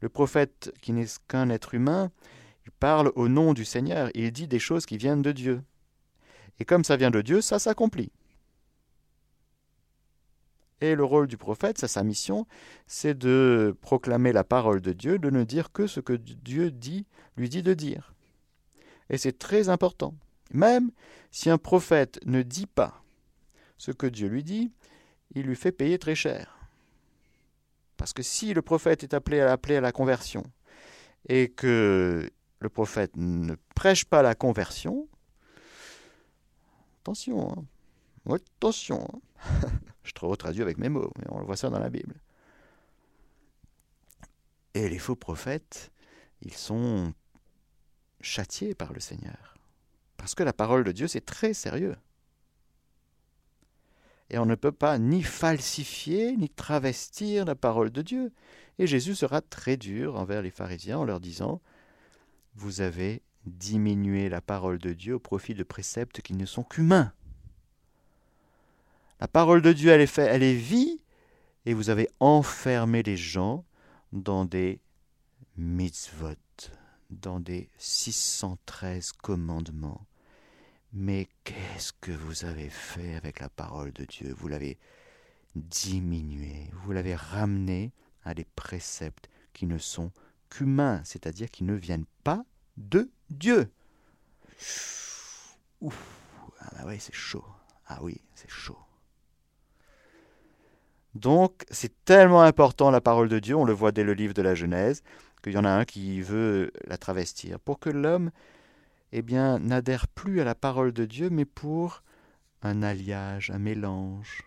[0.00, 2.10] Le prophète, qui n'est qu'un être humain,
[2.64, 5.62] il parle au nom du Seigneur, il dit des choses qui viennent de Dieu.
[6.58, 8.12] Et comme ça vient de Dieu, ça s'accomplit.
[10.80, 12.46] Et le rôle du prophète, ça, sa mission,
[12.86, 17.06] c'est de proclamer la parole de Dieu, de ne dire que ce que Dieu dit,
[17.36, 18.14] lui dit de dire.
[19.10, 20.14] Et c'est très important.
[20.52, 20.90] Même
[21.30, 23.02] si un prophète ne dit pas
[23.76, 24.72] ce que Dieu lui dit,
[25.34, 26.59] il lui fait payer très cher.
[28.00, 30.42] Parce que si le prophète est appelé à appeler à la conversion
[31.28, 35.06] et que le prophète ne prêche pas la conversion,
[37.02, 37.66] attention,
[38.26, 38.36] hein.
[38.56, 39.06] attention,
[39.44, 39.68] hein.
[40.02, 42.14] je te retraduis avec mes mots, mais on le voit ça dans la Bible.
[44.72, 45.92] Et les faux prophètes,
[46.40, 47.12] ils sont
[48.22, 49.58] châtiés par le Seigneur.
[50.16, 51.96] Parce que la parole de Dieu, c'est très sérieux.
[54.30, 58.32] Et on ne peut pas ni falsifier, ni travestir la parole de Dieu.
[58.78, 61.60] Et Jésus sera très dur envers les pharisiens en leur disant,
[62.54, 67.12] Vous avez diminué la parole de Dieu au profit de préceptes qui ne sont qu'humains.
[69.20, 71.00] La parole de Dieu, elle est, elle est vie,
[71.66, 73.64] et vous avez enfermé les gens
[74.12, 74.80] dans des
[75.56, 76.34] mitzvot,
[77.10, 80.06] dans des 613 commandements
[80.92, 84.34] mais qu'est-ce que vous avez fait avec la parole de Dieu?
[84.36, 84.78] Vous l'avez
[85.54, 87.92] diminuée, vous l'avez ramenée
[88.24, 90.12] à des préceptes qui ne sont
[90.48, 92.44] qu'humains, c'est-à-dire qui ne viennent pas
[92.76, 93.70] de Dieu.
[95.80, 95.96] Ouf,
[96.60, 97.44] ah bah oui, c'est chaud.
[97.86, 98.78] Ah oui, c'est chaud.
[101.14, 104.42] Donc, c'est tellement important la parole de Dieu, on le voit dès le livre de
[104.42, 105.02] la Genèse,
[105.42, 108.30] qu'il y en a un qui veut la travestir, pour que l'homme
[109.12, 112.02] eh bien, n'adhèrent plus à la parole de Dieu, mais pour
[112.62, 114.44] un alliage, un mélange.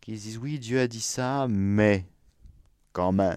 [0.00, 2.04] Qui disent oui, Dieu a dit ça, mais
[2.92, 3.36] quand même.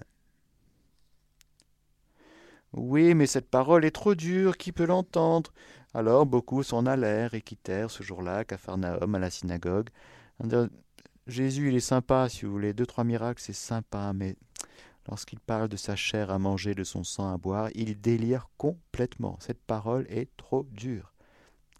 [2.72, 5.52] Oui, mais cette parole est trop dure, qui peut l'entendre?
[5.94, 9.88] Alors beaucoup s'en allèrent et quittèrent ce jour-là Capharnaüm à la synagogue.
[11.26, 14.36] Jésus, il est sympa, si vous voulez, deux, trois miracles, c'est sympa, mais
[15.08, 19.38] Lorsqu'il parle de sa chair à manger, de son sang à boire, il délire complètement.
[19.40, 21.14] Cette parole est trop dure.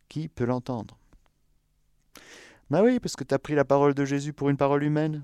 [0.09, 0.99] Qui peut l'entendre?
[2.71, 5.23] Ben oui, parce que tu as pris la parole de Jésus pour une parole humaine.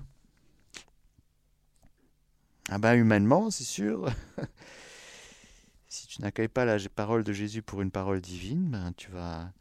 [2.69, 4.07] Ah ben humainement, c'est sûr.
[5.87, 9.51] si tu n'accueilles pas la parole de Jésus pour une parole divine, ben tu vas,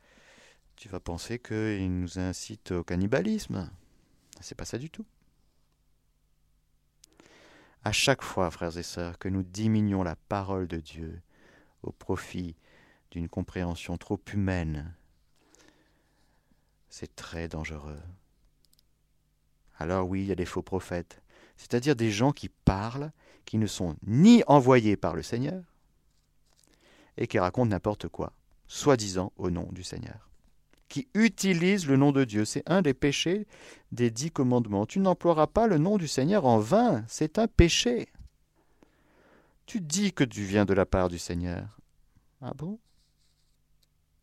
[0.77, 3.71] tu vas penser qu'il nous incite au cannibalisme.
[4.41, 5.07] C'est pas ça du tout.
[7.85, 11.21] À chaque fois, frères et sœurs, que nous diminuons la parole de Dieu
[11.83, 12.57] au profit
[13.11, 14.95] d'une compréhension trop humaine,
[16.89, 18.01] c'est très dangereux.
[19.77, 21.21] Alors oui, il y a des faux prophètes,
[21.59, 23.13] c'est-à-dire des gens qui parlent,
[23.45, 25.63] qui ne sont ni envoyés par le Seigneur,
[27.19, 28.33] et qui racontent n'importe quoi,
[28.67, 30.31] soi-disant au nom du Seigneur
[30.95, 32.45] qui utilise le nom de Dieu.
[32.45, 33.49] C'est un des péchés
[33.91, 34.87] des dix commandements.
[34.87, 38.07] Tu n'emploieras pas le nom du Seigneur en vain, c'est un péché.
[39.67, 41.81] Tu dis que tu viens de la part du Seigneur.
[42.41, 42.79] Ah bon?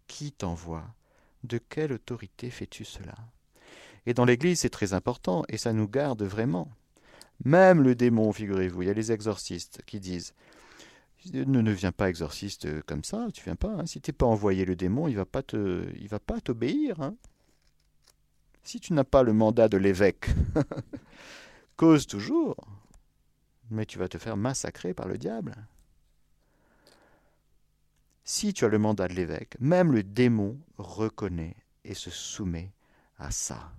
[0.07, 0.85] Qui t'envoie?
[1.43, 3.15] De quelle autorité fais-tu cela?
[4.05, 6.69] Et dans l'Église, c'est très important, et ça nous garde vraiment.
[7.43, 10.33] Même le démon, figurez-vous, il y a les exorcistes qui disent
[11.33, 13.69] ne, ne viens pas exorciste euh, comme ça, tu viens pas.
[13.69, 13.85] Hein.
[13.85, 17.01] Si t'es pas envoyé le démon, il va pas va pas t'obéir.
[17.01, 17.15] Hein.
[18.63, 20.29] Si tu n'as pas le mandat de l'évêque,
[21.77, 22.55] cause toujours,
[23.69, 25.55] mais tu vas te faire massacrer par le diable.
[28.23, 32.71] Si tu as le mandat de l'évêque, même le démon reconnaît et se soumet
[33.17, 33.73] à ça.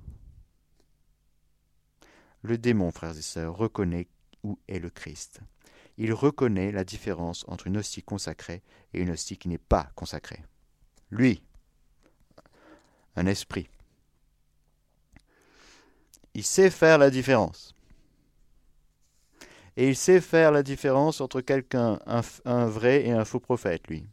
[2.43, 4.09] Le démon, frères et sœurs, reconnaît
[4.43, 5.41] où est le Christ
[5.99, 8.63] il reconnaît la différence entre une hostie consacrée
[8.93, 10.43] et une hostie qui n'est pas consacrée.
[11.11, 11.43] Lui,
[13.17, 13.69] un esprit,
[16.35, 17.75] il sait faire la différence.
[19.77, 24.07] Et il sait faire la différence entre quelqu'un, un, vrai et un faux prophète, lui.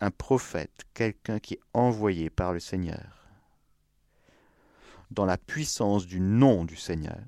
[0.00, 3.26] Un prophète, quelqu'un qui est envoyé par le Seigneur,
[5.10, 7.20] dans la puissance du nom du Seigneur,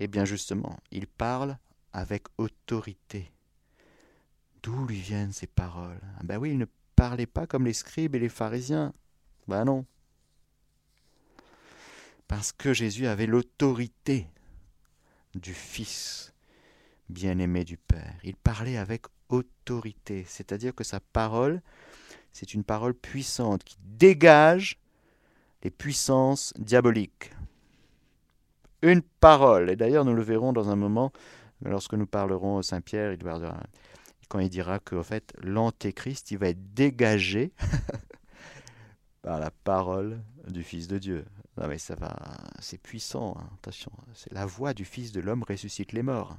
[0.00, 1.58] eh bien justement, il parle
[1.92, 3.30] avec autorité.
[4.62, 6.00] D'où lui viennent ces paroles?
[6.18, 8.92] Ah Ben oui, il ne parlait pas comme les scribes et les pharisiens.
[9.46, 9.84] Ben non.
[12.28, 14.26] Parce que Jésus avait l'autorité
[15.34, 16.32] du Fils
[17.08, 18.14] bien-aimé du Père.
[18.24, 21.62] Il parlait avec autorité, c'est-à-dire que sa parole,
[22.32, 24.78] C'est une parole puissante qui dégage
[25.64, 27.32] les puissances diaboliques.
[28.82, 29.70] Une parole.
[29.70, 31.12] Et d'ailleurs, nous le verrons dans un moment,
[31.62, 33.16] lorsque nous parlerons au Saint-Pierre,
[34.28, 37.52] quand il dira qu'en fait, l'antéchrist, il va être dégagé
[39.22, 41.24] par la parole du Fils de Dieu.
[41.56, 42.16] Non mais ça va,
[42.60, 43.50] c'est puissant, hein.
[43.58, 46.36] attention, c'est la voix du Fils de l'homme ressuscite les morts.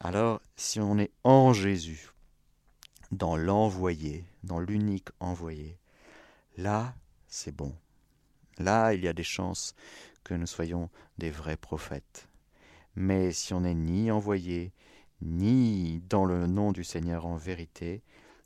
[0.00, 2.10] Alors, si on est en Jésus,
[3.10, 5.78] dans l'envoyé, dans l'unique envoyé,
[6.56, 6.94] là,
[7.26, 7.74] c'est bon.
[8.58, 9.74] Là, il y a des chances
[10.22, 12.28] que nous soyons des vrais prophètes.
[12.96, 14.72] Mais si on n'est ni envoyé,
[15.20, 18.02] ni dans le nom du Seigneur en vérité,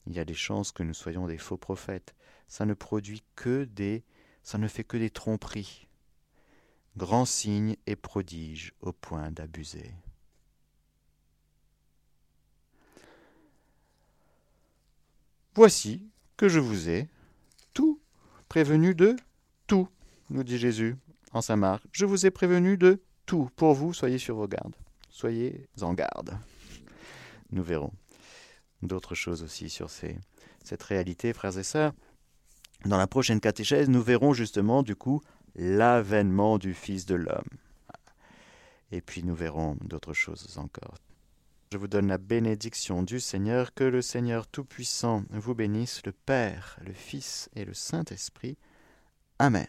[0.06, 2.14] il y a des chances que nous soyons des faux prophètes.
[2.46, 4.04] Ça ne produit que des,
[4.42, 5.86] ça ne fait que des tromperies.
[6.96, 9.92] Grands signes et prodiges au point d'abuser.
[15.54, 17.08] Voici que je vous ai
[17.74, 18.00] tout
[18.48, 19.16] prévenu de
[19.66, 19.88] tout,
[20.30, 20.96] nous dit Jésus
[21.32, 21.84] en Saint Marc.
[21.92, 23.50] Je vous ai prévenu de tout.
[23.56, 24.74] Pour vous, soyez sur vos gardes.
[25.10, 26.36] Soyez en garde.
[27.50, 27.92] Nous verrons
[28.82, 30.16] d'autres choses aussi sur ces,
[30.64, 31.92] cette réalité, frères et sœurs.
[32.84, 35.20] Dans la prochaine catéchèse, nous verrons justement du coup
[35.56, 37.48] l'avènement du Fils de l'homme.
[38.92, 40.94] Et puis nous verrons d'autres choses encore.
[41.72, 46.78] Je vous donne la bénédiction du Seigneur, que le Seigneur Tout-Puissant vous bénisse, le Père,
[46.82, 48.56] le Fils et le Saint-Esprit.
[49.38, 49.68] Amen.